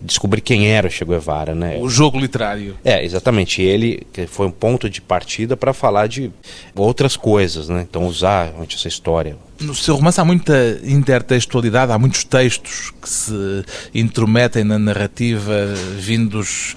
descobrir 0.00 0.40
quem 0.40 0.68
era 0.68 0.88
o 0.88 0.90
Che 0.90 1.04
Guevara, 1.04 1.54
né? 1.54 1.76
O 1.80 1.88
jogo 1.88 2.18
literário. 2.18 2.76
É, 2.84 3.04
exatamente. 3.04 3.60
Ele 3.60 4.06
foi 4.28 4.46
um 4.46 4.50
ponto 4.50 4.88
de 4.88 5.00
partida 5.00 5.56
para 5.56 5.72
falar 5.72 6.06
de 6.06 6.30
outras 6.74 7.16
coisas, 7.16 7.68
né? 7.68 7.86
Então 7.88 8.06
usar 8.06 8.52
essa 8.72 8.88
história. 8.88 9.36
No 9.60 9.74
seu 9.74 9.96
romance 9.96 10.20
há 10.20 10.24
muita 10.24 10.80
intertextualidade, 10.84 11.90
há 11.90 11.98
muitos 11.98 12.22
textos 12.22 12.92
que 13.02 13.08
se 13.08 13.64
intrometem 13.92 14.62
na 14.62 14.78
narrativa 14.78 15.74
vindos 15.98 16.76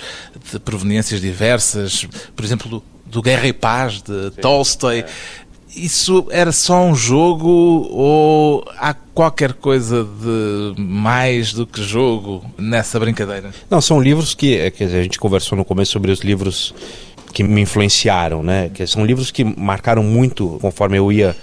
de 0.52 0.60
proveniências 0.60 1.22
diversas, 1.22 2.08
por 2.36 2.44
exemplo, 2.44 2.68
do, 2.70 2.84
do 3.06 3.22
Guerra 3.22 3.48
e 3.48 3.54
Paz, 3.54 4.02
de 4.02 4.32
Sim, 4.32 4.42
Tolstói. 4.42 5.00
É. 5.00 5.06
Isso 5.76 6.28
era 6.32 6.52
só 6.52 6.84
um 6.84 6.94
jogo 6.94 7.48
ou 7.48 8.66
há 8.78 8.94
qualquer 8.94 9.54
coisa 9.54 10.04
de 10.04 10.82
mais 10.82 11.54
do 11.54 11.66
que 11.66 11.82
jogo 11.82 12.44
nessa 12.58 13.00
brincadeira? 13.00 13.52
Não, 13.70 13.80
são 13.80 14.02
livros 14.02 14.34
que, 14.34 14.58
é, 14.58 14.70
dizer, 14.70 15.00
a 15.00 15.04
gente 15.04 15.20
conversou 15.20 15.58
no 15.58 15.64
começo 15.64 15.92
sobre 15.92 16.12
os 16.12 16.20
livros 16.22 16.74
que 17.32 17.44
me 17.44 17.62
influenciaram, 17.62 18.44
né? 18.44 18.70
Que 18.74 18.86
são 18.86 19.06
livros 19.06 19.32
que 19.32 19.44
marcaram 19.44 20.04
muito 20.04 20.58
conforme 20.62 20.98
eu 20.98 21.10
ia 21.10 21.36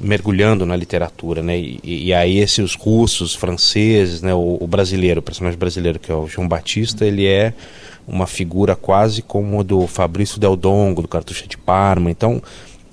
mergulhando 0.00 0.64
na 0.64 0.74
literatura, 0.74 1.42
né? 1.42 1.58
E, 1.58 1.80
e 1.82 2.14
aí 2.14 2.38
esses 2.38 2.74
russos, 2.74 3.34
franceses, 3.34 4.22
né? 4.22 4.34
O, 4.34 4.58
o, 4.60 4.66
brasileiro, 4.66 5.20
o 5.20 5.22
personagem 5.22 5.58
brasileiro 5.58 5.98
que 5.98 6.10
é 6.10 6.14
o 6.14 6.26
João 6.26 6.48
Batista, 6.48 7.04
ele 7.04 7.26
é 7.26 7.52
uma 8.06 8.26
figura 8.26 8.74
quase 8.74 9.22
como 9.22 9.62
do 9.62 9.86
Fabrício 9.86 10.40
Del 10.40 10.56
Dongo, 10.56 11.02
do 11.02 11.08
Cartucho 11.08 11.46
de 11.46 11.56
Parma. 11.56 12.10
Então, 12.10 12.42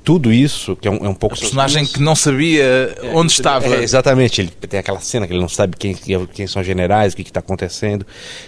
tudo 0.03 0.31
isso, 0.31 0.75
que 0.75 0.87
é 0.87 0.91
um, 0.91 1.05
é 1.05 1.09
um 1.09 1.13
pouco... 1.13 1.35
O 1.35 1.39
personagem 1.39 1.85
que 1.85 2.01
não 2.01 2.15
sabia 2.15 2.63
é, 2.63 3.11
onde 3.13 3.31
estava. 3.31 3.65
É, 3.75 3.83
exatamente, 3.83 4.39
ele 4.39 4.51
tem 4.51 4.79
aquela 4.79 5.01
cena 5.01 5.27
que 5.27 5.33
ele 5.33 5.41
não 5.41 5.49
sabe 5.49 5.75
quem, 5.75 5.93
quem 5.93 6.47
são 6.47 6.61
os 6.61 6.65
generais, 6.65 7.11
o 7.11 7.15
que 7.17 7.23
está 7.23 7.41
acontecendo. 7.41 8.05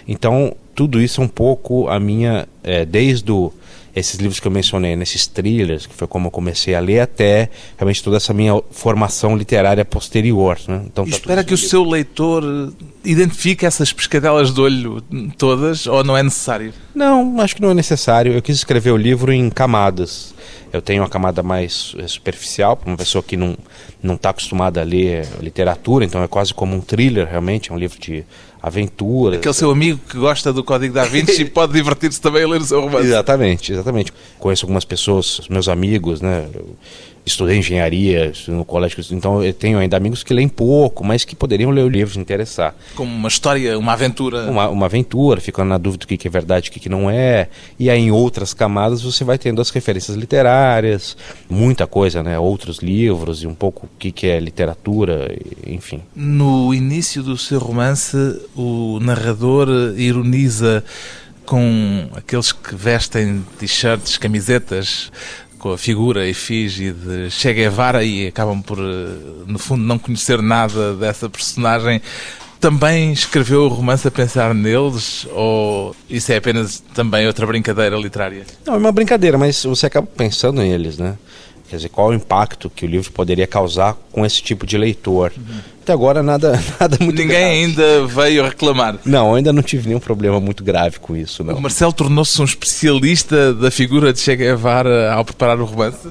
Então, 0.08 0.56
tudo 0.74 1.02
isso 1.02 1.20
é 1.20 1.24
um 1.24 1.28
pouco 1.28 1.86
a 1.88 2.00
minha, 2.00 2.48
é, 2.62 2.86
desde 2.86 3.30
o 3.30 3.52
esses 3.94 4.16
livros 4.16 4.38
que 4.38 4.46
eu 4.46 4.52
mencionei, 4.52 4.94
nesses 4.94 5.26
thrillers, 5.26 5.86
que 5.86 5.94
foi 5.94 6.06
como 6.06 6.28
eu 6.28 6.30
comecei 6.30 6.74
a 6.74 6.80
ler, 6.80 7.00
até 7.00 7.50
realmente 7.76 8.02
toda 8.02 8.16
essa 8.16 8.32
minha 8.32 8.60
formação 8.70 9.36
literária 9.36 9.84
posterior. 9.84 10.58
Né? 10.68 10.82
Então, 10.86 11.04
tá 11.04 11.10
espera 11.10 11.44
que 11.44 11.54
o 11.54 11.58
seu 11.58 11.82
leitor 11.82 12.72
identifique 13.04 13.66
essas 13.66 13.92
pescadelas 13.92 14.52
de 14.52 14.60
olho 14.60 15.02
todas, 15.36 15.86
ou 15.86 16.04
não 16.04 16.16
é 16.16 16.22
necessário? 16.22 16.72
Não, 16.94 17.40
acho 17.40 17.56
que 17.56 17.62
não 17.62 17.70
é 17.70 17.74
necessário. 17.74 18.32
Eu 18.32 18.42
quis 18.42 18.56
escrever 18.56 18.90
o 18.90 18.96
livro 18.96 19.32
em 19.32 19.50
camadas. 19.50 20.34
Eu 20.72 20.80
tenho 20.80 21.02
uma 21.02 21.08
camada 21.08 21.42
mais 21.42 21.96
eh, 21.98 22.06
superficial, 22.06 22.76
para 22.76 22.88
uma 22.88 22.96
pessoa 22.96 23.22
que 23.24 23.36
não 23.36 23.56
não 24.02 24.14
está 24.14 24.30
acostumada 24.30 24.80
a 24.80 24.84
ler 24.84 25.28
literatura, 25.40 26.04
então 26.04 26.22
é 26.22 26.28
quase 26.28 26.54
como 26.54 26.74
um 26.74 26.80
thriller, 26.80 27.26
realmente, 27.28 27.70
é 27.70 27.74
um 27.74 27.78
livro 27.78 27.98
de 27.98 28.24
aventura. 28.62 29.36
Aquele 29.36 29.54
seu 29.54 29.70
amigo 29.70 30.00
que 30.08 30.18
gosta 30.18 30.52
do 30.52 30.62
Código 30.62 30.94
da 30.94 31.04
Vinci 31.04 31.44
pode 31.50 31.72
divertir-se 31.72 32.20
também 32.20 32.44
a 32.44 32.48
ler 32.48 32.60
o 32.60 32.64
seu 32.64 32.80
romance. 32.80 33.06
Exatamente, 33.06 33.72
exatamente. 33.72 34.12
Conheço 34.38 34.64
algumas 34.64 34.84
pessoas, 34.84 35.42
meus 35.48 35.68
amigos, 35.68 36.20
né? 36.20 36.46
estudei 37.24 37.58
engenharia 37.58 38.32
no 38.48 38.64
colégio, 38.64 39.02
então 39.12 39.42
eu 39.42 39.52
tenho 39.52 39.78
ainda 39.78 39.96
amigos 39.96 40.22
que 40.22 40.32
leem 40.32 40.48
pouco, 40.48 41.04
mas 41.04 41.24
que 41.24 41.36
poderiam 41.36 41.70
ler 41.70 41.84
o 41.84 41.88
livro, 41.88 42.14
se 42.14 42.18
interessar. 42.18 42.74
Como 42.94 43.14
uma 43.14 43.28
história, 43.28 43.78
uma 43.78 43.92
aventura. 43.92 44.50
Uma, 44.50 44.68
uma 44.68 44.86
aventura, 44.86 45.40
ficando 45.40 45.68
na 45.68 45.78
dúvida 45.78 46.04
do 46.04 46.06
que, 46.06 46.26
é 46.26 46.30
verdade 46.30 46.68
e 46.68 46.70
o 46.70 46.80
que, 46.80 46.88
não 46.88 47.10
é. 47.10 47.48
E 47.78 47.90
aí 47.90 48.00
em 48.00 48.10
outras 48.10 48.54
camadas 48.54 49.02
você 49.02 49.24
vai 49.24 49.38
tendo 49.38 49.60
as 49.60 49.70
referências 49.70 50.16
literárias, 50.16 51.16
muita 51.48 51.86
coisa, 51.86 52.22
né? 52.22 52.38
Outros 52.38 52.78
livros 52.78 53.42
e 53.42 53.46
um 53.46 53.54
pouco 53.54 53.86
o 53.86 53.88
que 53.98 54.26
é 54.26 54.40
literatura, 54.40 55.34
enfim. 55.66 56.02
No 56.14 56.74
início 56.74 57.22
do 57.22 57.36
seu 57.36 57.58
romance, 57.58 58.16
o 58.54 58.98
narrador 59.00 59.68
ironiza 59.96 60.84
com 61.44 62.08
aqueles 62.14 62.52
que 62.52 62.74
vestem 62.74 63.44
t-shirts, 63.58 64.16
camisetas 64.16 65.10
com 65.58 65.72
a 65.72 65.78
figura 65.78 66.26
e 66.26 66.30
efígie 66.30 66.92
de 66.92 67.30
Che 67.30 67.52
Guevara 67.52 68.02
e 68.02 68.28
acabam 68.28 68.62
por, 68.62 68.78
eh, 68.78 69.44
no 69.46 69.58
fundo, 69.58 69.84
não 69.84 69.98
conhecer 69.98 70.40
nada 70.40 70.94
dessa 70.94 71.28
personagem. 71.28 72.00
Também 72.58 73.12
escreveu 73.12 73.64
o 73.64 73.68
romance 73.68 74.06
a 74.06 74.10
pensar 74.10 74.54
neles 74.54 75.26
ou 75.32 75.94
isso 76.08 76.30
é 76.32 76.36
apenas 76.36 76.82
também 76.94 77.26
outra 77.26 77.46
brincadeira 77.46 77.96
literária? 77.96 78.44
Não, 78.66 78.74
é 78.74 78.76
uma 78.78 78.92
brincadeira, 78.92 79.36
mas 79.36 79.64
você 79.64 79.86
acaba 79.86 80.06
pensando 80.06 80.60
neles, 80.60 80.98
né? 80.98 81.16
Quer 81.68 81.76
dizer, 81.76 81.88
qual 81.88 82.08
o 82.08 82.14
impacto 82.14 82.68
que 82.68 82.84
o 82.84 82.88
livro 82.88 83.12
poderia 83.12 83.46
causar 83.46 83.96
com 84.10 84.26
esse 84.26 84.42
tipo 84.42 84.66
de 84.66 84.76
leitor? 84.76 85.32
Uhum. 85.36 85.60
Até 85.90 85.94
agora 85.94 86.22
nada, 86.22 86.52
nada 86.78 86.96
muito 87.00 87.20
Ninguém 87.20 87.26
grave. 87.36 87.52
ainda 87.52 88.06
veio 88.06 88.44
reclamar. 88.44 88.96
Não, 89.04 89.34
ainda 89.34 89.52
não 89.52 89.60
tive 89.60 89.88
nenhum 89.88 89.98
problema 89.98 90.38
muito 90.38 90.62
grave 90.62 91.00
com 91.00 91.16
isso. 91.16 91.42
Não. 91.42 91.56
O 91.56 91.60
Marcelo 91.60 91.92
tornou-se 91.92 92.40
um 92.40 92.44
especialista 92.44 93.52
da 93.52 93.72
figura 93.72 94.12
de 94.12 94.20
Che 94.20 94.36
Guevara 94.36 95.12
ao 95.12 95.24
preparar 95.24 95.58
o 95.60 95.64
romance? 95.64 96.06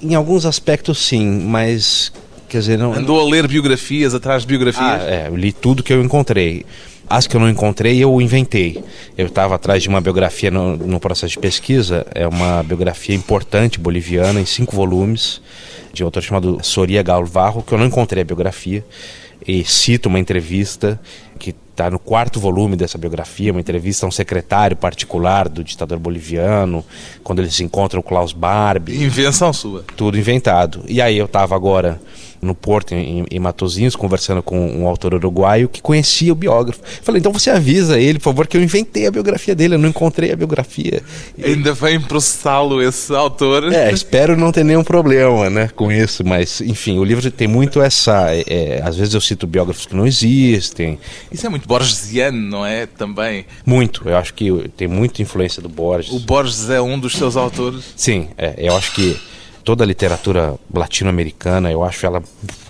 Em 0.00 0.14
alguns 0.14 0.46
aspectos 0.46 0.96
sim, 0.96 1.42
mas 1.44 2.10
quer 2.48 2.60
dizer 2.60 2.78
não. 2.78 2.94
Andou 2.94 3.20
a 3.20 3.30
ler 3.30 3.46
biografias 3.46 4.14
atrás 4.14 4.42
de 4.42 4.48
biografias? 4.48 5.02
Ah, 5.02 5.04
é, 5.04 5.28
eu 5.28 5.36
li 5.36 5.52
tudo 5.52 5.82
que 5.82 5.92
eu 5.92 6.02
encontrei. 6.02 6.64
As 7.06 7.26
que 7.26 7.36
eu 7.36 7.40
não 7.40 7.50
encontrei, 7.50 8.02
eu 8.02 8.18
inventei. 8.18 8.82
Eu 9.18 9.26
estava 9.26 9.56
atrás 9.56 9.82
de 9.82 9.90
uma 9.90 10.00
biografia 10.00 10.50
no, 10.50 10.74
no, 10.74 10.98
processo 10.98 11.34
de 11.34 11.38
pesquisa, 11.38 12.06
é 12.14 12.26
uma 12.26 12.62
biografia 12.62 13.14
importante 13.14 13.78
boliviana, 13.78 14.40
em 14.40 14.46
cinco 14.46 14.74
volumes, 14.74 15.42
de 15.92 16.02
um 16.02 16.06
autor 16.06 16.22
chamado 16.22 16.58
Soria 16.62 17.02
Galvarro, 17.02 17.62
que 17.62 17.72
eu 17.72 17.78
não 17.78 17.86
encontrei 17.86 18.22
a 18.22 18.24
biografia, 18.24 18.84
e 19.46 19.64
cito 19.64 20.08
uma 20.08 20.18
entrevista 20.18 21.00
que 21.38 21.54
está 21.70 21.90
no 21.90 21.98
quarto 21.98 22.38
volume 22.38 22.76
dessa 22.76 22.98
biografia, 22.98 23.50
uma 23.50 23.60
entrevista 23.60 24.04
a 24.04 24.08
um 24.08 24.12
secretário 24.12 24.76
particular 24.76 25.48
do 25.48 25.64
ditador 25.64 25.98
boliviano, 25.98 26.84
quando 27.24 27.38
eles 27.38 27.54
se 27.54 27.64
encontram 27.64 28.02
com 28.02 28.10
Klaus 28.10 28.32
Barbie. 28.32 29.02
Invenção 29.02 29.52
sua. 29.52 29.84
Tudo 29.96 30.18
inventado. 30.18 30.84
E 30.86 31.00
aí 31.00 31.16
eu 31.16 31.24
estava 31.24 31.54
agora 31.54 32.00
no 32.40 32.54
Porto, 32.54 32.94
em, 32.94 33.24
em 33.30 33.38
Matozinhos, 33.38 33.94
conversando 33.94 34.42
com 34.42 34.58
um 34.70 34.86
autor 34.86 35.14
uruguaio 35.14 35.68
que 35.68 35.82
conhecia 35.82 36.32
o 36.32 36.34
biógrafo. 36.34 36.80
Falei, 37.02 37.20
então 37.20 37.32
você 37.32 37.50
avisa 37.50 37.98
ele, 37.98 38.18
por 38.18 38.24
favor, 38.24 38.46
que 38.46 38.56
eu 38.56 38.62
inventei 38.62 39.06
a 39.06 39.10
biografia 39.10 39.54
dele, 39.54 39.74
eu 39.74 39.78
não 39.78 39.88
encontrei 39.88 40.32
a 40.32 40.36
biografia. 40.36 41.02
Ainda 41.42 41.72
vem 41.74 42.00
processá-lo 42.00 42.82
esse 42.82 43.14
autor. 43.14 43.72
É, 43.72 43.92
espero 43.92 44.36
não 44.36 44.52
ter 44.52 44.64
nenhum 44.64 44.84
problema 44.84 45.50
né, 45.50 45.68
com 45.74 45.92
isso, 45.92 46.24
mas 46.24 46.60
enfim, 46.60 46.98
o 46.98 47.04
livro 47.04 47.30
tem 47.30 47.48
muito 47.48 47.80
essa. 47.80 48.34
É, 48.34 48.44
é, 48.46 48.82
às 48.82 48.96
vezes 48.96 49.14
eu 49.14 49.20
cito 49.20 49.46
biógrafos 49.46 49.86
que 49.86 49.94
não 49.94 50.06
existem. 50.06 50.98
Isso 51.30 51.46
é 51.46 51.48
muito 51.48 51.66
borgesiano, 51.66 52.38
não 52.38 52.64
é? 52.64 52.86
Também. 52.86 53.44
Muito, 53.64 54.08
eu 54.08 54.16
acho 54.16 54.32
que 54.34 54.50
tem 54.76 54.88
muita 54.88 55.22
influência 55.22 55.62
do 55.62 55.68
Borges. 55.68 56.12
O 56.12 56.20
Borges 56.20 56.70
é 56.70 56.80
um 56.80 56.98
dos 56.98 57.12
seus 57.12 57.36
autores? 57.36 57.84
Sim, 57.96 58.28
é, 58.36 58.54
eu 58.58 58.76
acho 58.76 58.94
que 58.94 59.18
toda 59.64 59.84
a 59.84 59.86
literatura 59.86 60.54
latino-americana, 60.72 61.70
eu 61.70 61.84
acho 61.84 62.04
ela 62.06 62.22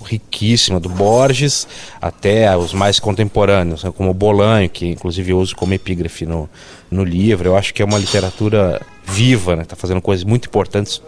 riquíssima, 0.05 0.81
do 0.81 0.89
Borges 0.89 1.67
até 2.01 2.57
os 2.57 2.73
mais 2.73 2.99
contemporâneos, 2.99 3.85
né, 3.85 3.93
como 3.97 4.13
Bolanho, 4.13 4.69
que 4.69 4.87
inclusive 4.87 5.33
eu 5.33 5.39
uso 5.39 5.55
como 5.55 5.75
epígrafe 5.75 6.27
no, 6.27 6.49
no 6.91 7.05
livro. 7.05 7.49
Eu 7.49 7.57
acho 7.57 7.73
que 7.73 7.83
é 7.83 7.85
uma 7.85 7.99
literatura 7.99 8.81
viva, 9.05 9.53
está 9.53 9.75
né, 9.75 9.81
fazendo 9.81 10.01
coisas 10.01 10.25
muito 10.25 10.47
importantes 10.49 11.01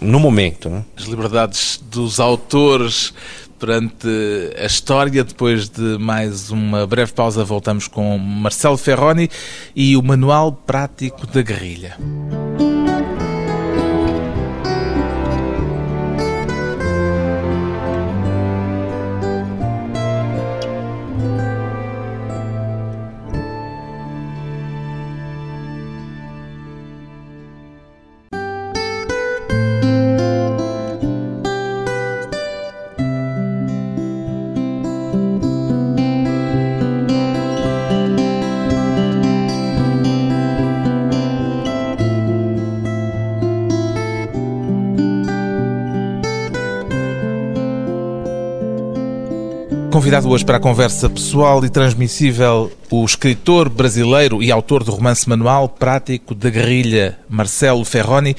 no 0.00 0.18
momento. 0.18 0.68
Né? 0.68 0.84
As 0.96 1.04
liberdades 1.04 1.82
dos 1.90 2.18
autores 2.18 3.12
perante 3.60 4.08
a 4.58 4.64
história. 4.64 5.22
Depois 5.22 5.68
de 5.68 5.98
mais 5.98 6.50
uma 6.50 6.86
breve 6.86 7.12
pausa, 7.12 7.44
voltamos 7.44 7.86
com 7.86 8.16
Marcelo 8.18 8.78
Ferroni 8.78 9.28
e 9.76 9.96
o 9.96 10.02
Manual 10.02 10.50
Prático 10.52 11.26
da 11.26 11.42
Guerrilha. 11.42 11.96
Convidado 50.00 50.30
hoje 50.30 50.46
para 50.46 50.56
a 50.56 50.60
conversa 50.60 51.10
pessoal 51.10 51.62
e 51.62 51.68
transmissível, 51.68 52.72
o 52.90 53.04
escritor 53.04 53.68
brasileiro 53.68 54.42
e 54.42 54.50
autor 54.50 54.82
do 54.82 54.92
romance 54.92 55.28
manual 55.28 55.68
prático 55.68 56.34
da 56.34 56.48
guerrilha, 56.48 57.18
Marcelo 57.28 57.84
Ferroni 57.84 58.34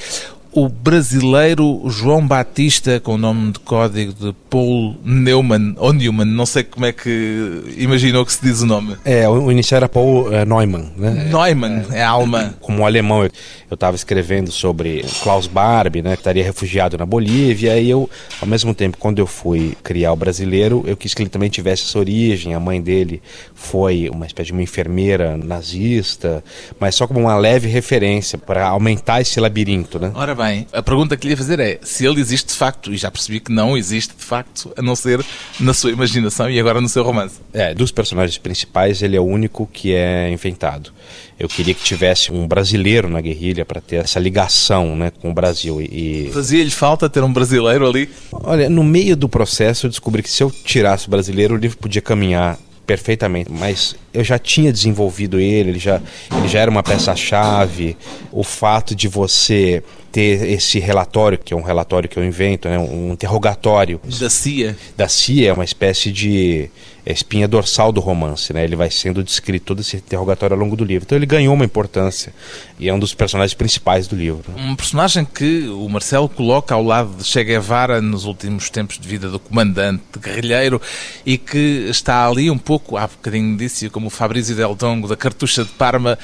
o 0.52 0.68
brasileiro 0.68 1.82
João 1.88 2.26
Batista, 2.26 3.00
com 3.00 3.14
o 3.14 3.18
nome 3.18 3.52
de 3.52 3.58
código 3.60 4.12
de 4.12 4.34
Paul 4.50 4.96
Neumann, 5.02 5.74
ou 5.78 5.94
Newman, 5.94 6.26
não 6.26 6.44
sei 6.44 6.62
como 6.62 6.84
é 6.84 6.92
que 6.92 7.62
imaginou 7.78 8.24
que 8.26 8.34
se 8.34 8.42
diz 8.42 8.60
o 8.60 8.66
nome. 8.66 8.96
É, 9.02 9.26
o 9.26 9.50
inicial 9.50 9.78
era 9.78 9.88
Paul 9.88 10.28
uh, 10.28 10.44
Neumann, 10.44 10.92
né? 10.96 11.30
Neumann, 11.32 11.86
é, 11.90 12.00
é 12.00 12.02
alma. 12.04 12.54
Como 12.60 12.84
alemão, 12.84 13.24
eu 13.24 13.30
estava 13.74 13.96
escrevendo 13.96 14.52
sobre 14.52 15.04
Klaus 15.22 15.46
Barbie, 15.46 16.02
né, 16.02 16.12
que 16.12 16.20
estaria 16.20 16.44
refugiado 16.44 16.98
na 16.98 17.06
Bolívia, 17.06 17.78
e 17.78 17.88
eu, 17.88 18.08
ao 18.40 18.46
mesmo 18.46 18.74
tempo, 18.74 18.98
quando 18.98 19.20
eu 19.20 19.26
fui 19.26 19.74
criar 19.82 20.12
o 20.12 20.16
brasileiro, 20.16 20.84
eu 20.86 20.96
quis 20.96 21.14
que 21.14 21.22
ele 21.22 21.30
também 21.30 21.48
tivesse 21.48 21.84
essa 21.84 21.98
origem, 21.98 22.54
a 22.54 22.60
mãe 22.60 22.80
dele 22.80 23.22
foi 23.54 24.10
uma 24.12 24.26
espécie 24.26 24.48
de 24.48 24.52
uma 24.52 24.62
enfermeira 24.62 25.38
nazista, 25.38 26.44
mas 26.78 26.94
só 26.94 27.06
como 27.06 27.20
uma 27.20 27.36
leve 27.38 27.68
referência 27.68 28.36
para 28.36 28.68
aumentar 28.68 29.22
esse 29.22 29.40
labirinto, 29.40 29.98
né? 29.98 30.12
Ora 30.14 30.34
bem, 30.42 30.66
a 30.72 30.82
pergunta 30.82 31.16
que 31.16 31.26
lhe 31.26 31.32
ia 31.32 31.36
fazer 31.36 31.60
é 31.60 31.78
se 31.82 32.04
ele 32.04 32.20
existe 32.20 32.48
de 32.48 32.54
facto, 32.54 32.92
e 32.92 32.96
já 32.96 33.10
percebi 33.10 33.38
que 33.38 33.52
não 33.52 33.76
existe 33.76 34.14
de 34.16 34.24
facto, 34.24 34.72
a 34.76 34.82
não 34.82 34.96
ser 34.96 35.24
na 35.60 35.72
sua 35.72 35.90
imaginação 35.90 36.50
e 36.50 36.58
agora 36.58 36.80
no 36.80 36.88
seu 36.88 37.04
romance. 37.04 37.36
É, 37.52 37.74
dos 37.74 37.92
personagens 37.92 38.38
principais, 38.38 39.02
ele 39.02 39.16
é 39.16 39.20
o 39.20 39.24
único 39.24 39.68
que 39.72 39.94
é 39.94 40.30
inventado. 40.30 40.92
Eu 41.38 41.48
queria 41.48 41.74
que 41.74 41.82
tivesse 41.82 42.32
um 42.32 42.46
brasileiro 42.46 43.08
na 43.08 43.20
guerrilha 43.20 43.64
para 43.64 43.80
ter 43.80 43.96
essa 43.96 44.18
ligação 44.18 44.96
né, 44.96 45.10
com 45.10 45.30
o 45.30 45.34
Brasil. 45.34 45.80
E... 45.80 46.30
Fazia-lhe 46.32 46.70
falta 46.70 47.08
ter 47.08 47.22
um 47.22 47.32
brasileiro 47.32 47.86
ali? 47.86 48.08
Olha, 48.32 48.68
no 48.68 48.84
meio 48.84 49.16
do 49.16 49.28
processo 49.28 49.86
eu 49.86 49.90
descobri 49.90 50.22
que 50.22 50.30
se 50.30 50.42
eu 50.42 50.50
tirasse 50.50 51.06
o 51.08 51.10
brasileiro, 51.10 51.54
o 51.54 51.58
livro 51.58 51.78
podia 51.78 52.02
caminhar 52.02 52.58
perfeitamente, 52.86 53.50
mas 53.50 53.94
eu 54.12 54.24
já 54.24 54.38
tinha 54.38 54.72
desenvolvido 54.72 55.38
ele, 55.38 55.70
ele 55.70 55.78
já, 55.78 56.00
ele 56.36 56.48
já 56.48 56.60
era 56.60 56.70
uma 56.70 56.82
peça-chave. 56.82 57.96
O 58.30 58.42
fato 58.42 58.94
de 58.94 59.08
você 59.08 59.82
ter 60.12 60.46
esse 60.50 60.78
relatório, 60.78 61.38
que 61.38 61.54
é 61.54 61.56
um 61.56 61.62
relatório 61.62 62.08
que 62.08 62.18
eu 62.18 62.24
invento, 62.24 62.68
né, 62.68 62.78
um 62.78 63.14
interrogatório. 63.14 63.98
Da 64.20 64.28
CIA. 64.28 64.76
Da 64.96 65.08
CIA, 65.08 65.48
é 65.48 65.52
uma 65.52 65.64
espécie 65.64 66.12
de 66.12 66.70
espinha 67.04 67.48
dorsal 67.48 67.90
do 67.90 68.00
romance, 68.00 68.52
né? 68.52 68.62
Ele 68.62 68.76
vai 68.76 68.88
sendo 68.90 69.24
descrito 69.24 69.66
todo 69.66 69.80
esse 69.80 69.96
interrogatório 69.96 70.54
ao 70.54 70.60
longo 70.60 70.76
do 70.76 70.84
livro. 70.84 71.04
Então 71.04 71.18
ele 71.18 71.26
ganhou 71.26 71.52
uma 71.52 71.64
importância 71.64 72.32
e 72.78 72.88
é 72.88 72.94
um 72.94 72.98
dos 72.98 73.12
personagens 73.12 73.54
principais 73.54 74.06
do 74.06 74.14
livro. 74.14 74.44
Um 74.56 74.76
personagem 74.76 75.24
que 75.24 75.66
o 75.68 75.88
Marcelo 75.88 76.28
coloca 76.28 76.74
ao 76.74 76.82
lado 76.82 77.16
de 77.16 77.24
Che 77.24 77.42
Guevara 77.42 78.00
nos 78.00 78.24
últimos 78.24 78.70
tempos 78.70 78.98
de 78.98 79.08
vida 79.08 79.28
do 79.28 79.40
comandante 79.40 80.02
guerrilheiro 80.20 80.80
e 81.26 81.36
que 81.36 81.86
está 81.90 82.28
ali 82.28 82.50
um 82.50 82.58
pouco, 82.58 82.96
há 82.96 83.08
bocadinho 83.08 83.56
disse, 83.56 83.90
como 83.90 84.06
o 84.06 84.10
Fabrício 84.10 84.54
Del 84.54 84.74
Dongo 84.76 85.08
da 85.08 85.16
Cartucha 85.16 85.64
de 85.64 85.70
Parma, 85.70 86.16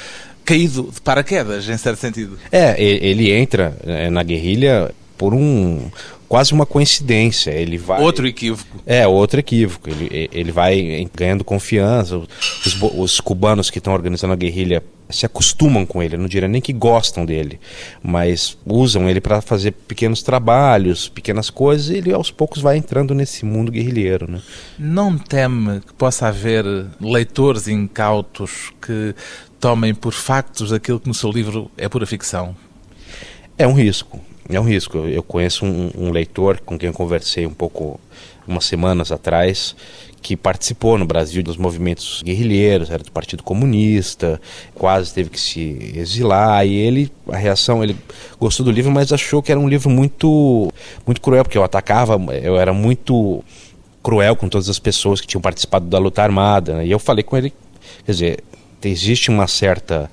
caído 0.48 0.88
de 0.90 1.00
paraquedas, 1.02 1.68
em 1.68 1.76
certo 1.76 1.98
sentido. 1.98 2.38
É, 2.50 2.82
ele 2.82 3.30
entra 3.30 3.76
é, 3.84 4.08
na 4.08 4.22
guerrilha 4.22 4.90
por 5.18 5.34
um 5.34 5.90
quase 6.26 6.54
uma 6.54 6.64
coincidência. 6.64 7.50
Ele 7.50 7.76
vai 7.76 8.00
outro 8.00 8.26
equívoco. 8.26 8.82
É 8.86 9.06
outro 9.06 9.38
equívoco. 9.40 9.90
Ele, 9.90 10.30
ele 10.32 10.50
vai 10.50 11.06
ganhando 11.14 11.44
confiança. 11.44 12.16
Os, 12.16 12.82
os 12.96 13.20
cubanos 13.20 13.68
que 13.68 13.76
estão 13.76 13.92
organizando 13.92 14.32
a 14.32 14.36
guerrilha 14.36 14.82
se 15.10 15.24
acostumam 15.24 15.86
com 15.86 16.02
ele. 16.02 16.16
Eu 16.16 16.20
não 16.20 16.28
diria 16.28 16.48
nem 16.48 16.60
que 16.60 16.72
gostam 16.72 17.24
dele, 17.24 17.58
mas 18.02 18.58
usam 18.66 19.08
ele 19.08 19.20
para 19.20 19.40
fazer 19.40 19.72
pequenos 19.72 20.22
trabalhos, 20.22 21.08
pequenas 21.08 21.50
coisas. 21.50 21.88
E 21.88 21.96
ele 21.96 22.12
aos 22.12 22.30
poucos 22.30 22.60
vai 22.60 22.76
entrando 22.76 23.14
nesse 23.14 23.44
mundo 23.44 23.72
guerrilheiro, 23.72 24.30
né? 24.30 24.40
Não 24.78 25.16
teme 25.16 25.80
que 25.80 25.94
possa 25.94 26.28
haver 26.28 26.64
leitores 27.00 27.68
incautos 27.68 28.72
que 28.80 29.14
tomem 29.60 29.94
por 29.94 30.12
factos 30.12 30.72
aquilo 30.72 31.00
que 31.00 31.08
no 31.08 31.14
seu 31.14 31.30
livro 31.30 31.70
é 31.76 31.88
pura 31.88 32.06
ficção? 32.06 32.54
É 33.56 33.66
um 33.66 33.72
risco, 33.72 34.20
é 34.48 34.60
um 34.60 34.64
risco. 34.64 34.98
Eu 34.98 35.22
conheço 35.22 35.64
um, 35.64 35.90
um 35.96 36.10
leitor 36.10 36.60
com 36.60 36.78
quem 36.78 36.88
eu 36.88 36.92
conversei 36.92 37.46
um 37.46 37.54
pouco 37.54 38.00
umas 38.46 38.64
semanas 38.64 39.12
atrás 39.12 39.76
que 40.20 40.36
participou 40.36 40.98
no 40.98 41.06
Brasil 41.06 41.42
dos 41.42 41.56
movimentos 41.56 42.22
guerrilheiros, 42.22 42.90
era 42.90 43.02
do 43.02 43.12
Partido 43.12 43.42
Comunista, 43.42 44.40
quase 44.74 45.14
teve 45.14 45.30
que 45.30 45.40
se 45.40 45.92
exilar 45.94 46.66
e 46.66 46.74
ele 46.74 47.12
a 47.30 47.36
reação 47.36 47.84
ele 47.84 47.96
gostou 48.38 48.64
do 48.64 48.72
livro, 48.72 48.90
mas 48.90 49.12
achou 49.12 49.42
que 49.42 49.52
era 49.52 49.60
um 49.60 49.68
livro 49.68 49.88
muito 49.88 50.72
muito 51.06 51.20
cruel 51.20 51.44
porque 51.44 51.56
eu 51.56 51.62
atacava, 51.62 52.18
eu 52.42 52.58
era 52.58 52.72
muito 52.72 53.44
cruel 54.02 54.34
com 54.34 54.48
todas 54.48 54.68
as 54.68 54.78
pessoas 54.78 55.20
que 55.20 55.26
tinham 55.26 55.40
participado 55.40 55.86
da 55.86 55.98
luta 55.98 56.22
armada, 56.22 56.74
né? 56.74 56.86
e 56.86 56.90
eu 56.90 56.98
falei 56.98 57.22
com 57.22 57.36
ele, 57.36 57.52
quer 58.04 58.12
dizer, 58.12 58.44
existe 58.84 59.30
uma 59.30 59.46
certa 59.46 60.10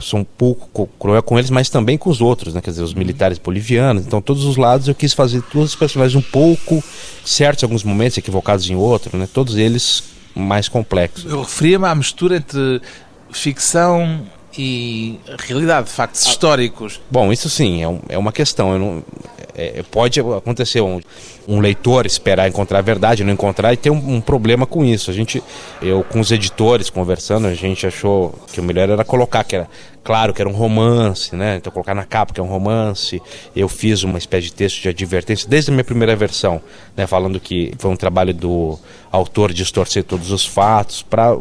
sou 0.00 0.20
um 0.20 0.24
pouco 0.24 0.88
cruel 0.98 1.22
com 1.22 1.38
eles, 1.38 1.50
mas 1.50 1.68
também 1.68 1.98
com 1.98 2.10
os 2.10 2.20
outros, 2.20 2.54
né? 2.54 2.60
Quer 2.60 2.70
dizer, 2.70 2.82
os 2.82 2.94
militares 2.94 3.38
bolivianos. 3.38 4.06
Então, 4.06 4.20
todos 4.20 4.44
os 4.44 4.56
lados 4.56 4.88
eu 4.88 4.94
quis 4.94 5.12
fazer 5.12 5.42
todos 5.42 5.70
os 5.70 5.74
personagens 5.74 6.14
um 6.14 6.22
pouco 6.22 6.82
certos 7.24 7.62
em 7.62 7.66
alguns 7.66 7.82
momentos, 7.82 8.16
equivocados 8.16 8.68
em 8.70 8.76
outros, 8.76 9.14
né? 9.14 9.28
Todos 9.32 9.56
eles 9.56 10.04
mais 10.34 10.68
complexos. 10.68 11.30
Eu 11.30 11.42
referia-me 11.42 11.86
à 11.86 11.94
mistura 11.94 12.36
entre 12.36 12.80
ficção 13.32 14.24
e 14.58 15.20
realidade, 15.38 15.88
factos 15.88 16.26
ah, 16.26 16.30
históricos. 16.30 17.00
Bom, 17.08 17.32
isso 17.32 17.48
sim, 17.48 17.82
é, 17.82 17.88
um, 17.88 18.00
é 18.08 18.18
uma 18.18 18.32
questão. 18.32 18.76
Não, 18.76 19.04
é, 19.58 19.82
pode 19.90 20.20
acontecer 20.20 20.80
um, 20.80 21.00
um, 21.46 21.58
leitor 21.58 22.06
esperar 22.06 22.48
encontrar 22.48 22.78
a 22.78 22.82
verdade, 22.82 23.24
não 23.24 23.32
encontrar 23.32 23.72
e 23.72 23.76
ter 23.76 23.90
um, 23.90 24.16
um, 24.16 24.20
problema 24.20 24.66
com 24.66 24.84
isso. 24.84 25.10
A 25.10 25.14
gente, 25.14 25.42
eu 25.82 26.04
com 26.04 26.20
os 26.20 26.30
editores 26.30 26.90
conversando, 26.90 27.48
a 27.48 27.54
gente 27.54 27.86
achou 27.86 28.32
que 28.52 28.60
o 28.60 28.62
melhor 28.62 28.88
era 28.88 29.04
colocar 29.04 29.42
que 29.42 29.56
era 29.56 29.68
claro 30.02 30.32
que 30.32 30.40
era 30.40 30.48
um 30.48 30.54
romance, 30.54 31.34
né? 31.34 31.56
Então 31.56 31.72
colocar 31.72 31.94
na 31.94 32.04
capa 32.04 32.32
que 32.32 32.40
é 32.40 32.42
um 32.42 32.48
romance. 32.48 33.20
Eu 33.54 33.68
fiz 33.68 34.02
uma 34.02 34.18
espécie 34.18 34.46
de 34.46 34.54
texto 34.54 34.80
de 34.80 34.88
advertência 34.88 35.48
desde 35.48 35.70
a 35.70 35.74
minha 35.74 35.84
primeira 35.84 36.14
versão, 36.14 36.60
né? 36.96 37.06
Falando 37.06 37.40
que 37.40 37.72
foi 37.78 37.90
um 37.90 37.96
trabalho 37.96 38.34
do 38.34 38.78
autor 39.10 39.52
distorcer 39.52 40.04
todos 40.04 40.30
os 40.30 40.46
fatos 40.46 41.02
para 41.02 41.36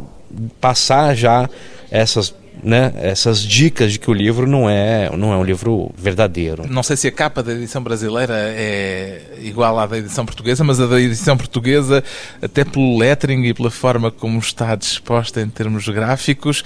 passar 0.59 1.15
já 1.15 1.49
essas 1.89 2.33
né, 2.63 2.93
essas 2.95 3.41
dicas 3.41 3.93
de 3.93 3.99
que 3.99 4.09
o 4.09 4.13
livro 4.13 4.47
não 4.47 4.69
é, 4.69 5.09
não 5.15 5.31
é 5.33 5.37
um 5.37 5.43
livro 5.43 5.91
verdadeiro. 5.97 6.65
Não 6.69 6.83
sei 6.83 6.97
se 6.97 7.07
a 7.07 7.11
capa 7.11 7.43
da 7.43 7.53
edição 7.53 7.81
brasileira 7.81 8.33
é 8.35 9.37
igual 9.41 9.77
à 9.79 9.85
da 9.85 9.97
edição 9.97 10.25
portuguesa, 10.25 10.63
mas 10.63 10.79
a 10.79 10.85
da 10.85 10.99
edição 10.99 11.37
portuguesa, 11.37 12.03
até 12.41 12.63
pelo 12.63 12.97
lettering 12.97 13.45
e 13.45 13.53
pela 13.53 13.71
forma 13.71 14.11
como 14.11 14.39
está 14.39 14.75
disposta 14.75 15.41
em 15.41 15.49
termos 15.49 15.87
gráficos, 15.87 16.63